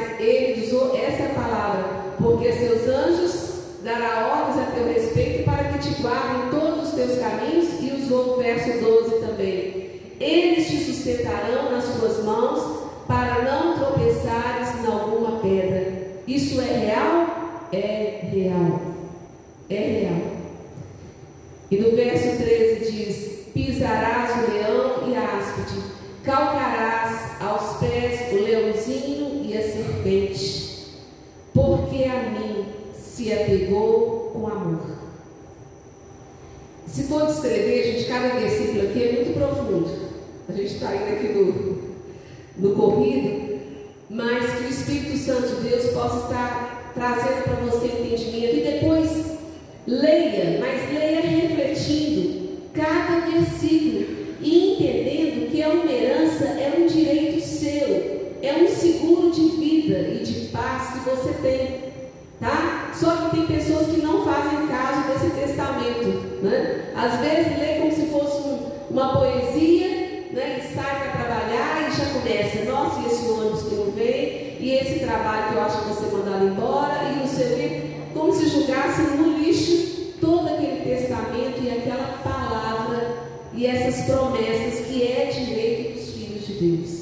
e 83.59 83.67
essas 83.67 84.05
promessas 84.05 84.87
que 84.87 85.03
é 85.03 85.27
direito 85.27 85.99
dos 85.99 86.11
filhos 86.11 86.47
de 86.47 86.53
Deus. 86.55 86.99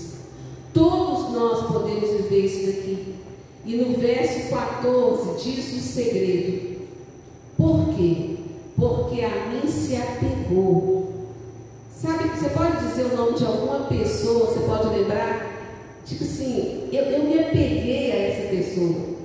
Todos 0.72 1.30
nós 1.34 1.66
podemos 1.70 2.10
viver 2.22 2.46
isso 2.46 2.66
daqui. 2.66 3.14
E 3.66 3.76
no 3.76 3.98
verso 3.98 4.48
14 4.48 5.44
diz 5.44 5.76
o 5.76 5.80
segredo. 5.80 6.78
Por 7.58 7.94
quê? 7.94 8.36
Porque 8.74 9.20
a 9.20 9.50
mim 9.50 9.70
se 9.70 9.96
apegou. 9.96 11.12
Sabe 11.94 12.30
você 12.30 12.48
pode 12.48 12.88
dizer 12.88 13.04
o 13.04 13.16
nome 13.16 13.36
de 13.36 13.44
alguma 13.44 13.80
pessoa, 13.80 14.46
você 14.46 14.60
pode 14.60 14.96
lembrar? 14.96 15.74
Tipo 16.06 16.24
assim, 16.24 16.88
eu, 16.90 17.04
eu 17.04 17.24
me 17.24 17.38
apeguei 17.38 18.12
a 18.12 18.16
essa 18.16 18.48
pessoa. 18.48 19.16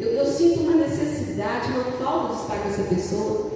Eu, 0.00 0.08
eu 0.14 0.26
sinto 0.26 0.62
uma 0.62 0.84
necessidade, 0.84 1.70
uma 1.70 1.92
falta 1.92 2.34
de 2.34 2.40
estar 2.40 2.56
com 2.56 2.68
essa 2.68 2.82
pessoa. 2.82 3.52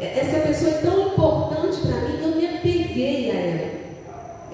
É, 0.00 0.20
essa 0.20 0.46
pessoa 0.46 0.70
é 0.70 0.78
tão 0.78 1.08
importante 1.08 1.80
para 1.80 2.00
mim 2.02 2.18
que 2.18 2.22
eu 2.22 2.36
me 2.36 2.46
apeguei 2.46 3.30
a 3.30 3.34
ela. 3.34 3.70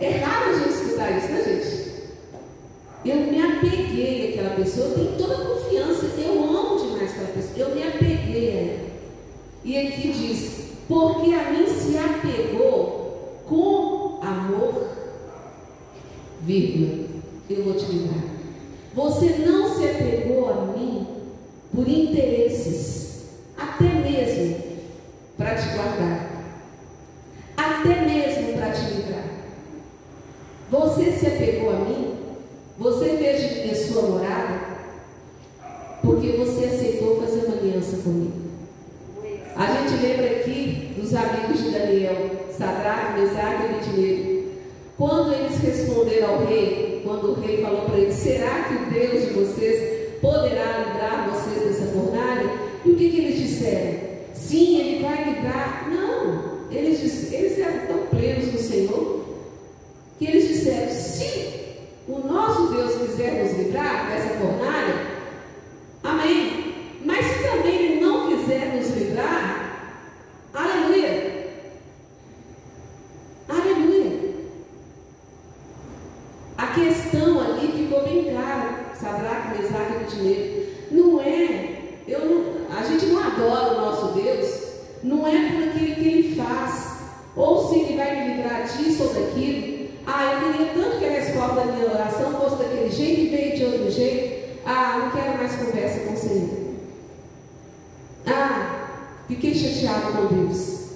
É 0.05 0.19
raro 0.19 0.51
a 0.51 0.59
gente 0.59 0.69
escutar 0.69 1.17
isso, 1.17 1.29
né, 1.29 1.43
gente? 1.43 1.95
Eu 3.07 3.17
me 3.33 3.41
apeguei 3.41 4.35
àquela 4.35 4.55
pessoa, 4.55 4.89
eu 4.89 4.95
tenho 4.95 5.17
toda 5.17 5.35
a 5.35 5.47
confiança, 5.47 6.07
eu 6.19 6.43
amo 6.43 6.79
demais 6.79 7.11
aquela 7.11 7.29
pessoa, 7.29 7.69
eu 7.69 7.75
me 7.75 7.83
apeguei 7.83 8.51
a 8.51 8.61
ela. 8.61 8.85
E 9.65 9.79
aqui 9.79 10.13
diz, 10.13 10.73
porque 10.87 11.33
a 11.33 11.53
mim 11.53 11.67
se 11.67 11.97
apegou 11.97 13.41
com 13.49 14.19
amor, 14.21 14.91
vírgula, 16.43 17.07
eu 17.49 17.65
vou 17.65 17.75
te 17.75 17.87
livrar. 17.87 18.25
Você 18.95 19.27
não 19.39 19.75
se 19.75 19.87
apegou 19.87 20.51
a 20.51 20.77
mim 20.77 21.07
por 21.75 21.89
interesses, 21.89 23.23
até 23.57 23.87
mesmo 23.87 24.57
para 25.39 25.55
te 25.55 25.69
guardar, 25.75 26.31
até 27.57 28.03
mesmo 28.03 28.53
para 28.59 28.71
te 28.71 28.85
livrar. 28.95 29.25
Você 30.75 31.13
se 31.13 31.27
apegou 31.29 31.71
a 31.71 31.77
mim 31.77 32.15
você 32.77 33.11
fez 33.11 33.41
de 33.41 33.61
mim 33.61 33.71
a 33.71 33.75
sua 33.77 34.03
morada 34.03 34.75
porque 36.03 36.33
você 36.33 36.65
aceitou 36.65 37.21
fazer 37.21 37.47
uma 37.47 37.57
aliança 37.57 37.99
comigo. 37.99 38.43
A 39.55 39.67
gente 39.67 40.03
lembra 40.03 40.27
aqui 40.27 40.93
dos 40.99 41.15
amigos 41.15 41.63
de 41.63 41.71
Daniel, 41.71 42.31
Sadraque, 42.51 43.21
Mesaque 43.21 43.63
e 43.63 43.67
Abednego. 43.67 44.45
Quando 44.99 45.33
eles 45.33 45.59
responderam 45.61 46.35
ao 46.35 46.45
rei, 46.45 47.03
quando 47.05 47.31
o 47.31 47.41
rei 47.41 47.63
falou 47.63 47.83
para 47.83 47.99
eles, 47.99 48.15
será 48.17 48.65
que 48.65 48.75
o 48.75 48.91
Deus 48.91 49.29
de 49.29 49.33
vocês 49.33 50.21
poderá 50.21 50.79
livrar 50.79 51.31
vocês 51.31 51.69
dessa 51.69 51.93
fornalha? 51.93 52.51
E 52.85 52.91
o 52.91 52.97
que, 52.97 53.11
que 53.11 53.19
eles 53.19 53.39
disseram? 53.39 54.01
Sim, 54.35 54.81
ele 54.81 55.03
vai 55.05 55.25
livrar. 55.25 55.89
Não, 55.89 56.69
eles, 56.73 57.33
eles 57.33 57.59
eram 57.61 57.87
tão 57.87 58.07
plenos 58.09 58.53
no 58.53 58.59
Senhor 58.59 59.24
que 60.19 60.27
eles 60.27 60.49
disseram, 60.49 60.91
sim, 60.91 61.53
o 62.09 62.19
nosso 62.19 62.69
Deus 62.69 62.97
quiser 62.97 63.45
nos 63.45 63.59
livrar 63.59 64.09
dessa 64.09 64.35
fornalha, 64.35 65.07
amém. 66.03 66.75
Mas 67.05 67.27
se 67.27 67.43
também 67.43 67.75
Ele 67.75 68.01
não 68.01 68.29
quiser 68.29 68.75
nos 68.75 68.91
livrar. 68.97 69.55
Aleluia. 70.55 71.35
A 76.57 76.69
questão 76.69 77.41
ali 77.41 77.69
ficou 77.73 78.05
bem 78.05 78.31
clara, 78.31 78.87
Sadraque, 78.99 79.59
Mesaque 79.59 79.93
e 79.93 79.97
Abednego. 79.97 80.67
Não 80.93 81.21
é, 81.21 81.79
eu 82.07 82.25
não, 82.25 82.77
a 82.77 82.83
gente 82.85 83.07
não 83.07 83.23
adora 83.23 83.75
o 83.75 83.81
nosso 83.81 84.15
Deus, 84.15 84.63
não 85.03 85.27
é 85.27 85.51
por 85.51 85.69
aquilo 85.69 85.95
que 85.97 86.09
Ele 86.09 86.37
faz, 86.37 87.01
ou 87.35 87.69
se 87.69 87.81
Ele 87.81 87.97
vai 87.97 88.15
me 88.15 88.35
livrar 88.35 88.63
disso 88.63 89.03
ou 89.03 89.13
daquilo. 89.13 89.89
Ah, 90.07 90.33
eu 90.33 90.53
queria 90.53 90.75
tanto 90.75 90.99
que 90.99 91.05
a 91.05 91.11
resposta 91.11 91.55
da 91.55 91.65
minha 91.65 91.91
oração 91.91 92.41
fosse 92.41 92.57
daquele 92.63 92.91
jeito 92.91 93.21
e 93.21 93.29
veio 93.29 93.57
de 93.57 93.65
outro 93.65 93.91
jeito. 93.91 94.61
Ah, 94.65 94.99
não 94.99 95.11
quero 95.11 95.37
mais 95.37 95.57
conversa 95.57 96.01
com 96.01 96.15
o 96.15 96.17
Senhor. 96.17 96.65
Ah, 98.27 98.89
fiquei 99.29 99.55
chateado 99.55 100.13
com 100.13 100.35
Deus. 100.35 100.91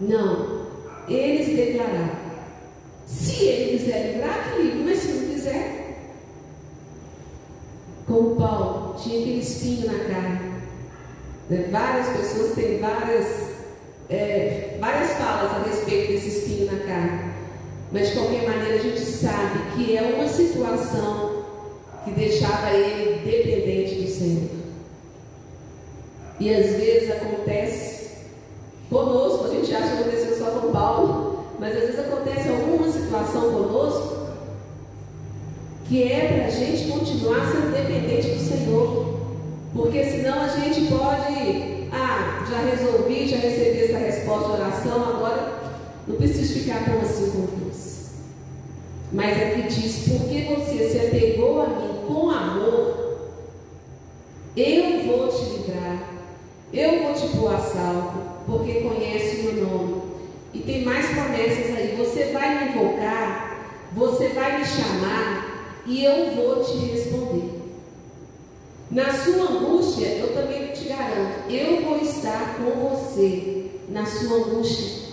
Não, 0.00 0.66
eles 1.08 1.54
declararam. 1.54 2.30
Se 3.10 3.44
ele 3.44 3.78
quiser 3.78 4.12
livrar, 4.12 4.52
que 4.54 4.62
livre, 4.62 4.84
mas 4.84 4.98
se 4.98 5.08
não 5.08 5.28
quiser. 5.28 5.80
Como 8.06 8.36
Paulo, 8.36 8.94
tinha 8.94 9.20
aquele 9.20 9.40
espinho 9.40 9.86
na 9.86 10.04
cara. 10.04 10.40
Né? 11.50 11.68
Várias 11.72 12.08
pessoas 12.16 12.54
têm 12.54 12.78
várias, 12.78 13.26
é, 14.08 14.76
várias 14.80 15.10
falas 15.14 15.52
a 15.52 15.68
respeito 15.68 16.12
desse 16.12 16.28
espinho 16.28 16.72
na 16.72 16.78
cara. 16.84 17.30
Mas 17.92 18.08
de 18.08 18.14
qualquer 18.14 18.48
maneira 18.48 18.76
a 18.76 18.78
gente 18.78 19.00
sabe 19.00 19.58
que 19.74 19.96
é 19.96 20.02
uma 20.02 20.28
situação 20.28 21.42
que 22.04 22.12
deixava 22.12 22.70
ele 22.70 23.20
dependente 23.24 23.96
do 23.96 24.08
Senhor. 24.08 24.50
E 26.38 26.54
às 26.54 26.66
vezes 26.76 27.10
acontece 27.10 28.10
conosco, 28.88 29.44
a 29.46 29.54
gente 29.54 29.74
acha 29.74 29.96
que 29.96 30.02
aconteceu 30.02 30.38
só 30.38 30.50
com 30.52 30.72
Paulo, 30.72 31.44
mas 31.58 31.76
às 31.76 31.82
vezes 31.82 31.98
acontece 31.98 32.48
alguma 32.48 32.90
situação 32.90 33.52
conosco 33.52 34.20
que 35.86 36.04
é 36.04 36.28
para 36.28 36.46
a 36.46 36.50
gente 36.50 36.88
continuar 36.88 37.50
sendo 37.50 37.72
dependente 37.72 38.28
do 38.30 38.38
Senhor. 38.38 39.20
Porque 39.74 40.04
senão 40.04 40.40
a 40.40 40.48
gente 40.48 40.86
pode, 40.86 41.88
ah, 41.92 42.46
já 42.48 42.58
resolvi, 42.58 43.26
já 43.26 43.38
recebi 43.38 43.84
essa 43.84 43.98
resposta 43.98 44.48
de 44.48 44.62
oração, 44.62 45.16
agora 45.16 45.59
não 46.10 46.16
preciso 46.16 46.60
ficar 46.60 46.84
tão 46.84 47.00
assim 47.00 47.30
com 47.30 47.46
Deus. 47.56 48.06
Mas 49.12 49.36
aqui 49.36 49.62
diz: 49.62 50.08
porque 50.08 50.54
você 50.54 50.90
se 50.90 50.98
apegou 50.98 51.62
a 51.62 51.68
mim 51.68 52.06
com 52.06 52.30
amor, 52.30 53.28
eu 54.56 55.04
vou 55.04 55.28
te 55.28 55.44
livrar, 55.50 56.02
eu 56.72 57.02
vou 57.02 57.14
te 57.14 57.36
pôr 57.36 57.54
a 57.54 57.58
salvo, 57.58 58.22
porque 58.46 58.80
conhece 58.80 59.40
o 59.40 59.42
meu 59.44 59.66
nome. 59.66 60.02
E 60.52 60.58
tem 60.60 60.84
mais 60.84 61.06
promessas 61.06 61.76
aí. 61.76 61.94
Você 61.96 62.32
vai 62.32 62.64
me 62.64 62.70
invocar, 62.70 63.86
você 63.92 64.28
vai 64.28 64.58
me 64.58 64.64
chamar, 64.64 65.82
e 65.86 66.04
eu 66.04 66.34
vou 66.34 66.64
te 66.64 66.76
responder. 66.86 67.60
Na 68.90 69.12
sua 69.12 69.44
angústia, 69.44 70.06
eu 70.06 70.34
também 70.34 70.72
te 70.72 70.88
garanto, 70.88 71.48
eu 71.48 71.82
vou 71.82 71.98
estar 71.98 72.56
com 72.56 72.88
você 72.88 73.66
na 73.88 74.04
sua 74.04 74.38
angústia. 74.38 75.09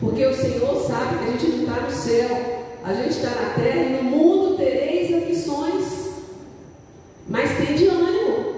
Porque 0.00 0.24
o 0.24 0.34
Senhor 0.34 0.82
sabe 0.86 1.18
que 1.18 1.24
a 1.24 1.32
gente 1.32 1.46
não 1.56 1.64
está 1.64 1.80
no 1.82 1.90
céu, 1.90 2.64
a 2.82 2.94
gente 2.94 3.10
está 3.10 3.30
na 3.30 3.50
terra 3.50 3.82
e 3.82 4.02
no 4.02 4.02
mundo 4.04 4.56
tereis 4.56 5.14
aflições. 5.14 5.84
Mas 7.28 7.58
tem 7.58 7.76
de 7.76 7.86
ânimo. 7.86 8.54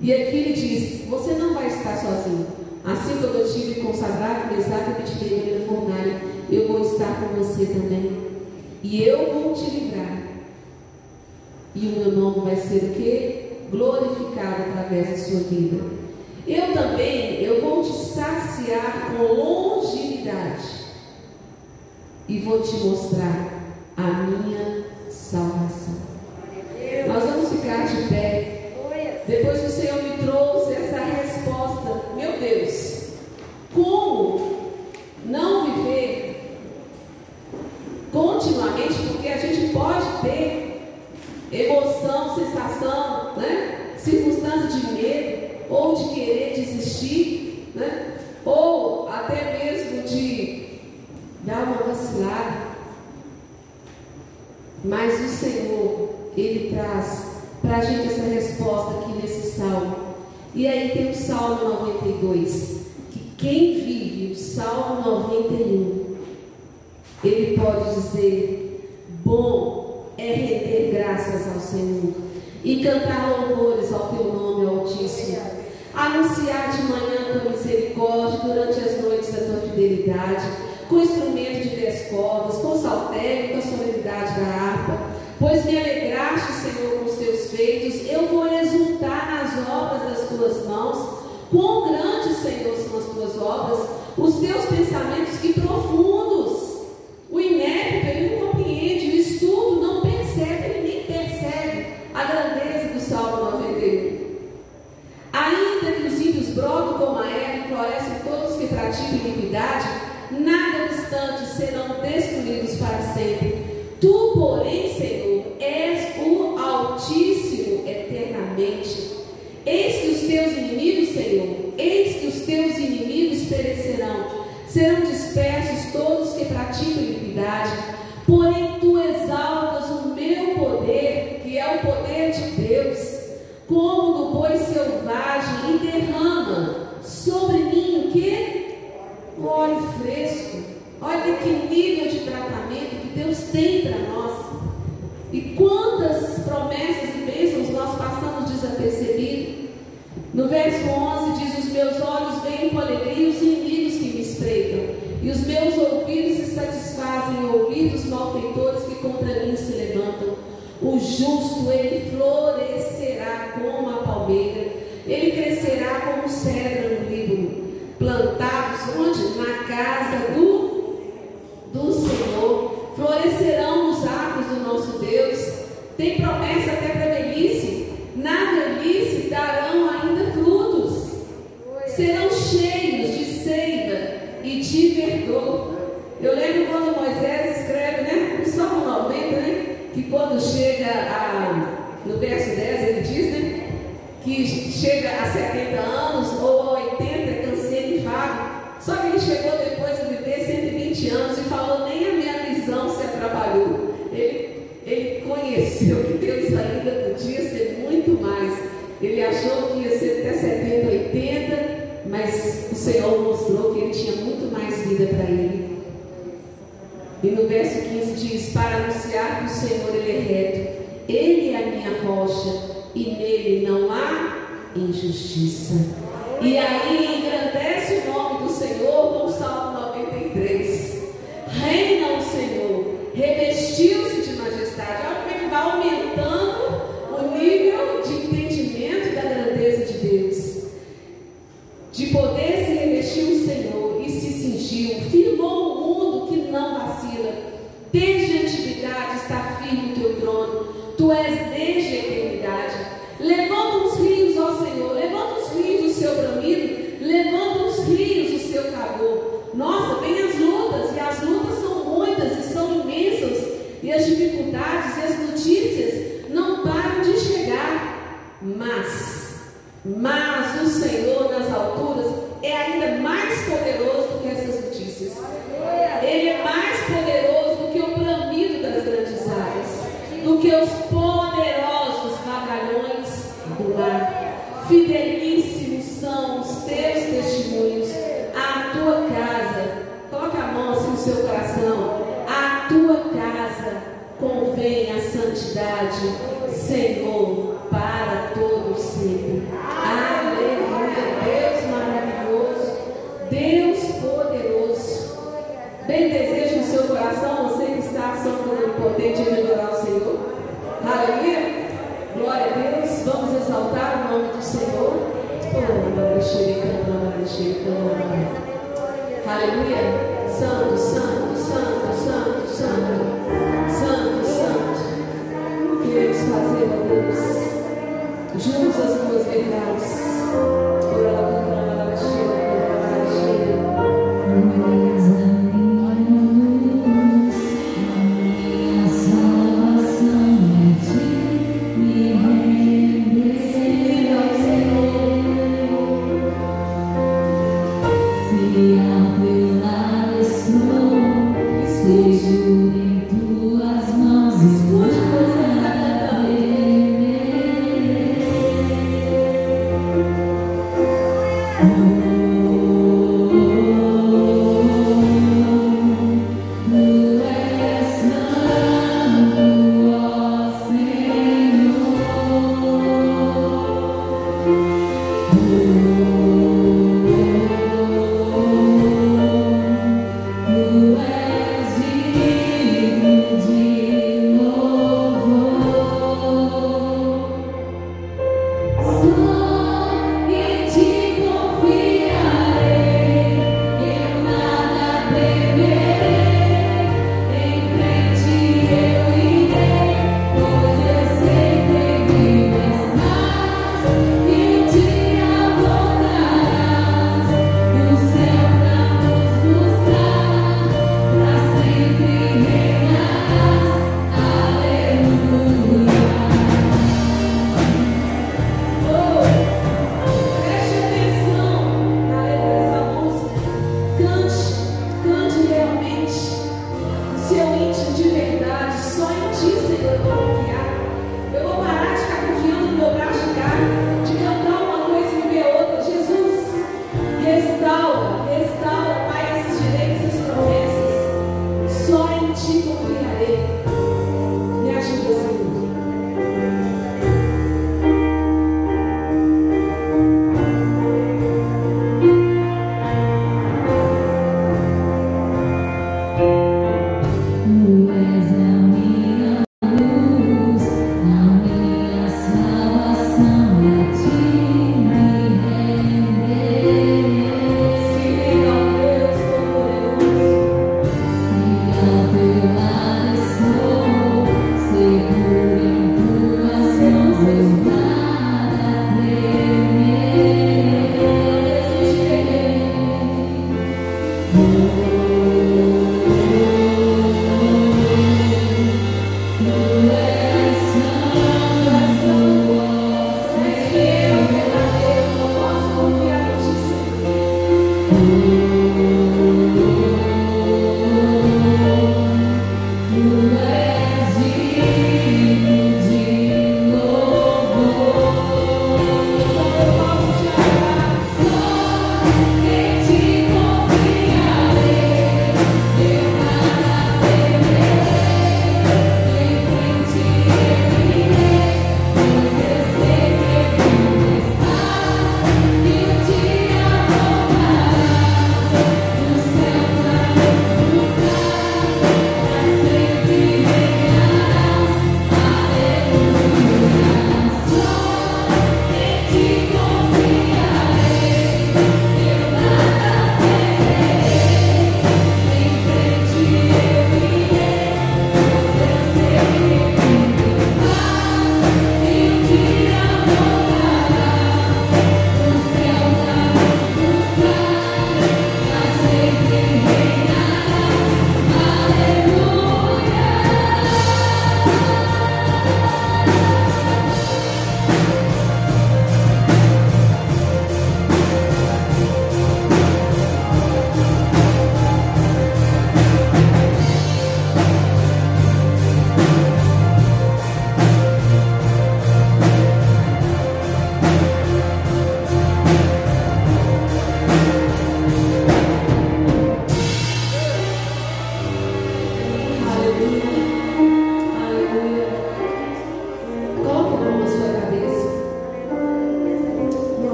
E 0.00 0.12
aqui 0.12 0.36
ele 0.36 0.52
diz: 0.52 1.08
Você 1.08 1.32
não 1.32 1.54
vai 1.54 1.66
estar 1.66 1.96
sozinho. 1.96 2.46
Assim 2.84 3.16
como 3.20 3.38
eu 3.38 3.52
tive 3.52 3.80
com 3.80 3.92
Sadraque, 3.92 4.54
Mesaque 4.54 4.90
e 4.90 4.94
Abednego 4.94 5.58
na 5.58 5.66
fornalha, 5.66 6.20
eu 6.50 6.68
vou 6.68 6.80
estar 6.82 7.20
com 7.20 7.36
você 7.36 7.66
também. 7.66 8.18
E 8.82 9.02
eu 9.04 9.32
vou 9.32 9.52
te 9.52 9.70
livrar. 9.70 10.22
E 11.74 11.86
o 11.86 11.90
meu 11.90 12.12
nome 12.12 12.40
vai 12.40 12.56
ser 12.56 12.84
o 12.84 12.94
quê? 12.94 13.50
Glorificado 13.70 14.62
através 14.62 15.10
da 15.10 15.16
sua 15.16 15.40
vida. 15.40 16.01
Eu 16.46 16.72
também, 16.72 17.42
eu 17.42 17.60
vou 17.62 17.82
te 17.82 17.92
saciar 17.92 19.10
com 19.10 19.22
longevidade 19.22 20.86
e 22.28 22.38
vou 22.40 22.60
te 22.60 22.76
mostrar 22.78 23.62
a 23.96 24.02
minha 24.02 24.84
salvação. 25.08 25.94
Nós 27.06 27.24
vamos 27.24 27.48
ficar 27.50 27.86
de 27.86 28.08
pé. 28.08 28.72
Depois 29.26 29.60
que 29.60 29.66
o 29.66 29.70
Senhor 29.70 30.02
me 30.02 30.18
trouxe 30.18 30.72
essa 30.72 30.98
resposta, 30.98 32.02
meu 32.16 32.38
Deus, 32.40 33.10
como 33.72 34.72
não 35.24 35.64
viver 35.64 36.58
continuamente, 38.12 38.94
porque 39.12 39.28
a 39.28 39.38
gente 39.38 39.72
pode 39.72 40.06
ter 40.22 40.82
emoção, 41.52 42.34
sensação, 42.34 43.36
né? 43.36 43.94
circunstância 43.96 44.68
de 44.68 44.92
medo, 44.92 45.51
ou 45.72 45.94
de 45.94 46.14
querer 46.14 46.54
desistir, 46.54 47.72
né? 47.74 48.18
ou 48.44 49.08
até 49.08 49.64
mesmo 49.64 50.02
de 50.02 50.66
dar 51.44 51.64
uma 51.64 51.82
vacilada. 51.84 52.72
Mas 54.84 55.20
o 55.20 55.28
Senhor, 55.28 56.10
Ele 56.36 56.74
traz 56.74 57.26
para 57.62 57.78
a 57.78 57.84
gente 57.84 58.12
essa 58.12 58.22
resposta 58.22 58.98
aqui 58.98 59.22
nesse 59.22 59.52
salmo. 59.52 59.96
E 60.54 60.66
aí 60.66 60.90
tem 60.90 61.10
o 61.10 61.14
Salmo 61.14 61.68
92, 61.68 62.80
que 63.10 63.20
quem 63.38 63.74
vive 63.80 64.32
o 64.32 64.36
Salmo 64.36 65.00
91, 65.10 66.16
ele 67.24 67.56
pode 67.56 67.94
dizer: 67.94 69.08
bom 69.24 70.08
é 70.18 70.34
render 70.34 70.90
graças 70.92 71.54
ao 71.54 71.60
Senhor 71.60 72.12
e 72.62 72.82
cantar 72.84 73.48
louvores 73.48 73.90
ao 73.92 74.08
teu 74.08 74.24
nome, 74.32 74.66
Altíssimo 74.66 75.61
anunciar 75.94 76.70
de 76.70 76.82
manhã 76.82 77.40
tua 77.40 77.50
misericórdia, 77.50 78.40
durante 78.42 78.78
as 78.80 79.02
noites 79.02 79.34
a 79.34 79.44
tua 79.44 79.60
fidelidade, 79.68 80.44
com 80.88 80.98
instrumento 80.98 81.68
de 81.68 81.76
dez 81.76 82.10
cordas, 82.10 82.56
com 82.56 82.80
saltério, 82.80 83.52
com 83.52 83.58
a 83.58 83.62
solenidade 83.62 84.40
da 84.40 84.46
harpa. 84.46 85.12
Pois 85.38 85.64
me 85.64 85.78
alegraste, 85.78 86.52
Senhor, 86.52 86.98
com 86.98 87.04
os 87.06 87.16
teus 87.16 87.50
feitos, 87.50 88.10
eu 88.10 88.28
vou 88.28 88.46
exultar 88.46 89.28
nas 89.30 89.68
obras 89.68 90.02
das 90.02 90.28
tuas 90.28 90.66
mãos. 90.66 91.22
Quão 91.50 91.92
grandes, 91.92 92.38
Senhor, 92.38 92.76
são 92.76 92.98
as 92.98 93.04
tuas 93.06 93.42
obras, 93.42 93.88
os 94.16 94.34
teus 94.36 94.64
pensamentos 94.66 95.31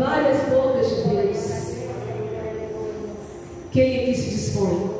das 0.00 0.48
bocas 0.48 0.88
de 0.88 1.08
Deus. 1.10 1.70
Quem 3.70 4.02
aqui 4.02 4.14
se 4.14 4.30
dispõe? 4.30 4.90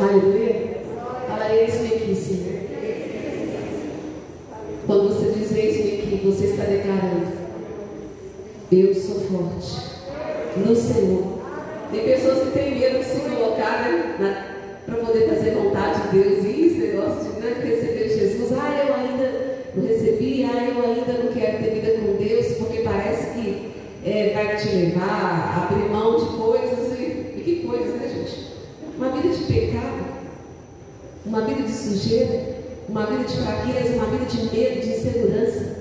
Aleluia. 0.00 0.82
Fala, 1.28 1.54
eis-me 1.54 1.88
aqui, 1.88 2.14
Senhor. 2.14 2.62
Quando 4.86 5.08
você 5.08 5.38
diz 5.38 5.52
eis-me 5.52 6.00
aqui, 6.00 6.20
você 6.24 6.46
está 6.46 6.64
declarando: 6.64 7.32
Eu 8.72 8.94
sou 8.94 9.20
forte 9.20 9.92
no 10.56 10.74
Senhor. 10.74 11.31
Abrir 25.02 25.88
mão 25.90 26.16
de 26.16 26.36
coisas. 26.36 26.98
E, 26.98 27.02
e 27.36 27.42
que 27.44 27.66
coisas, 27.66 28.00
né, 28.00 28.08
gente? 28.08 28.52
Uma 28.96 29.10
vida 29.10 29.34
de 29.34 29.44
pecado, 29.44 30.04
uma 31.24 31.40
vida 31.42 31.62
de 31.62 31.72
sujeira, 31.72 32.62
uma 32.88 33.06
vida 33.06 33.24
de 33.24 33.36
fraqueza, 33.36 33.94
uma 33.94 34.06
vida 34.06 34.24
de 34.26 34.56
medo, 34.56 34.80
de 34.80 34.90
insegurança. 34.90 35.76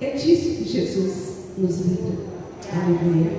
É 0.00 0.10
disso 0.10 0.56
que 0.56 0.68
Jesus 0.68 1.32
nos 1.56 1.80
livra. 1.80 2.32
Aleluia. 2.72 3.32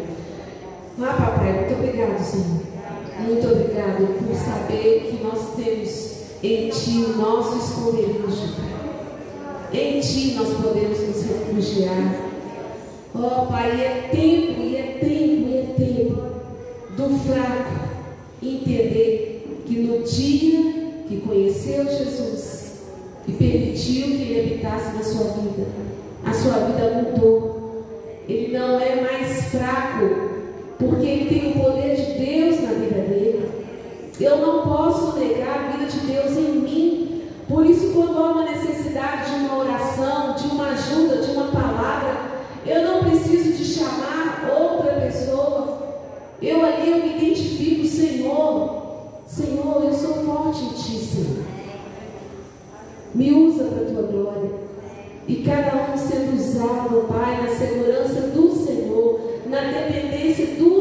Ah, 1.02 1.14
papai, 1.14 1.54
muito 1.54 1.74
obrigado, 1.74 2.24
Senhor. 2.24 2.62
Muito 3.20 3.48
obrigado 3.48 4.08
por 4.20 4.36
saber 4.36 5.10
que 5.10 5.24
nós 5.24 5.56
temos 5.56 6.14
em 6.44 6.70
Ti 6.70 7.06
o 7.06 7.18
nosso 7.18 7.58
esconderijo. 7.58 8.54
Em 9.72 10.00
Ti 10.00 10.36
nós 10.36 10.50
podemos 10.62 11.00
nos 11.00 11.24
refugiar. 11.24 12.16
Ó 13.16 13.44
oh, 13.44 13.46
Pai, 13.48 13.72
é 13.72 14.10
tempo, 14.12 14.62
e 14.62 14.76
é 14.76 14.93
tempo, 15.04 15.50
é 15.54 15.74
tempo 15.78 16.24
do 16.98 17.20
fraco 17.20 17.74
entender 18.42 19.64
que 19.66 19.80
no 19.80 20.04
dia 20.04 20.62
que 21.08 21.22
conheceu 21.22 21.86
Jesus 21.86 22.82
e 23.28 23.32
permitiu 23.32 24.08
que 24.08 24.24
Ele 24.24 24.40
habitasse 24.40 24.96
na 24.96 25.04
sua 25.04 25.32
vida, 25.42 25.68
a 26.26 26.34
sua 26.34 26.54
vida 26.66 27.02
mudou. 27.02 27.86
Ele 28.28 28.58
não 28.58 28.80
é 28.80 29.02
mais 29.02 29.44
fraco 29.46 30.34
porque 30.78 31.06
ele 31.06 31.30
tem 31.30 31.52
o 31.52 31.64
poder 31.64 31.96
de 31.96 32.26
Deus 32.26 32.62
na 32.62 32.72
vida 32.74 33.02
dele. 33.02 33.50
Eu 34.20 34.38
não 34.38 34.62
posso 34.62 35.20
negar 35.20 35.60
a 35.60 35.72
vida 35.72 35.92
de 35.92 36.00
Deus 36.00 36.32
em 36.38 36.60
mim. 36.60 37.22
Por 37.48 37.66
isso, 37.66 37.92
quando 37.94 38.18
há 38.18 38.32
uma 38.32 38.44
necessidade 38.50 39.32
de 39.32 39.36
uma 39.46 39.58
oração, 39.60 40.36
de 40.36 40.48
uma 40.48 40.70
ajuda, 40.70 41.18
de 41.18 41.32
uma 41.32 41.52
palavra, 41.52 42.18
eu 42.66 42.84
não 42.84 43.04
preciso 43.04 43.54
de 43.54 43.66
chamar 43.66 44.14
pessoa. 44.44 44.73
Eu 46.44 46.64
ali 46.64 46.92
eu 46.92 46.98
me 46.98 47.16
identifico, 47.16 47.86
Senhor. 47.86 48.84
Senhor, 49.26 49.84
eu 49.86 49.94
sou 49.94 50.14
forte 50.26 50.66
em 50.66 50.70
Ti, 50.74 51.06
Senhor. 51.06 51.46
Me 53.16 53.34
usa 53.34 53.64
para 53.64 53.84
a 53.84 53.92
tua 53.92 54.02
glória. 54.04 54.52
E 55.28 55.38
cada 55.38 55.92
um 55.94 55.98
sendo 55.98 56.36
usado, 56.36 57.08
Pai, 57.08 57.42
na 57.42 57.56
segurança 57.56 58.28
do 58.28 58.52
Senhor 58.52 59.34
na 59.54 59.62
dependência 59.62 60.48
do 60.56 60.73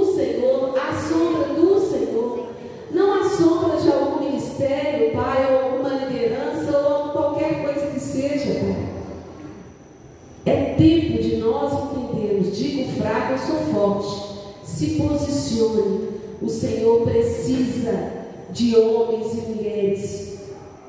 O 15.61 16.49
Senhor 16.49 17.03
precisa 17.03 18.11
de 18.51 18.77
homens 18.77 19.33
e 19.33 19.51
mulheres 19.51 20.39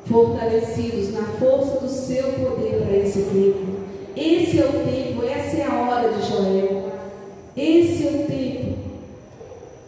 fortalecidos 0.06 1.14
na 1.14 1.24
força 1.40 1.80
do 1.80 1.90
seu 1.90 2.24
poder 2.34 2.84
para 2.86 2.98
esse 2.98 3.22
tempo. 3.24 3.84
Esse 4.16 4.60
é 4.60 4.66
o 4.66 4.72
tempo, 4.86 5.26
essa 5.26 5.58
é 5.58 5.66
a 5.66 5.74
hora 5.74 6.10
de 6.14 6.28
Joel. 6.28 6.92
Esse 7.56 8.08
é 8.08 8.12
o 8.12 8.28
tempo. 8.28 8.78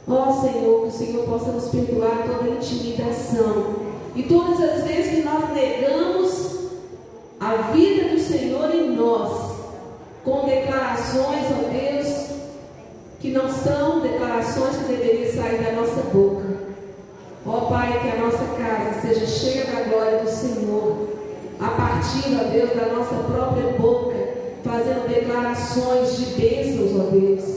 Ó 0.08 0.42
Senhor, 0.42 0.82
que 0.82 0.88
o 0.88 0.92
Senhor 0.92 1.26
possa 1.26 1.52
nos 1.52 1.70
perdoar 1.70 2.26
toda 2.28 2.52
intimidação. 2.52 3.76
E 4.16 4.24
todas 4.24 4.62
as 4.62 4.84
vezes 4.84 5.16
que 5.16 5.22
nós 5.24 5.54
negamos 5.54 6.56
a 7.40 7.72
vida 7.74 8.10
do 8.10 8.20
Senhor 8.20 8.74
em 8.74 8.96
nós, 8.96 9.56
com 10.24 10.46
declarações, 10.46 11.46
ó 11.52 11.70
Deus, 11.70 12.26
que 13.20 13.32
não 13.32 13.50
são 13.50 14.02
declarações 14.16 14.78
que 14.78 14.94
deveriam 14.94 15.32
sair 15.32 15.62
da 15.62 15.72
nossa 15.74 16.02
boca. 16.12 16.56
Ó 17.46 17.60
Pai, 17.70 18.00
que 18.00 18.10
a 18.10 18.22
nossa 18.22 18.46
casa 18.58 19.02
seja 19.02 19.28
cheia 19.28 19.66
da 19.66 19.82
glória 19.84 20.20
do 20.20 20.30
Senhor, 20.30 21.10
a 21.60 21.68
partir, 21.70 22.36
ó 22.42 22.50
Deus, 22.50 22.72
da 22.72 22.88
nossa 22.88 23.16
própria 23.16 23.74
boca, 23.78 24.16
fazendo 24.64 25.08
declarações 25.08 26.18
de 26.18 26.26
bênçãos, 26.42 27.00
ó 27.00 27.10
Deus. 27.12 27.55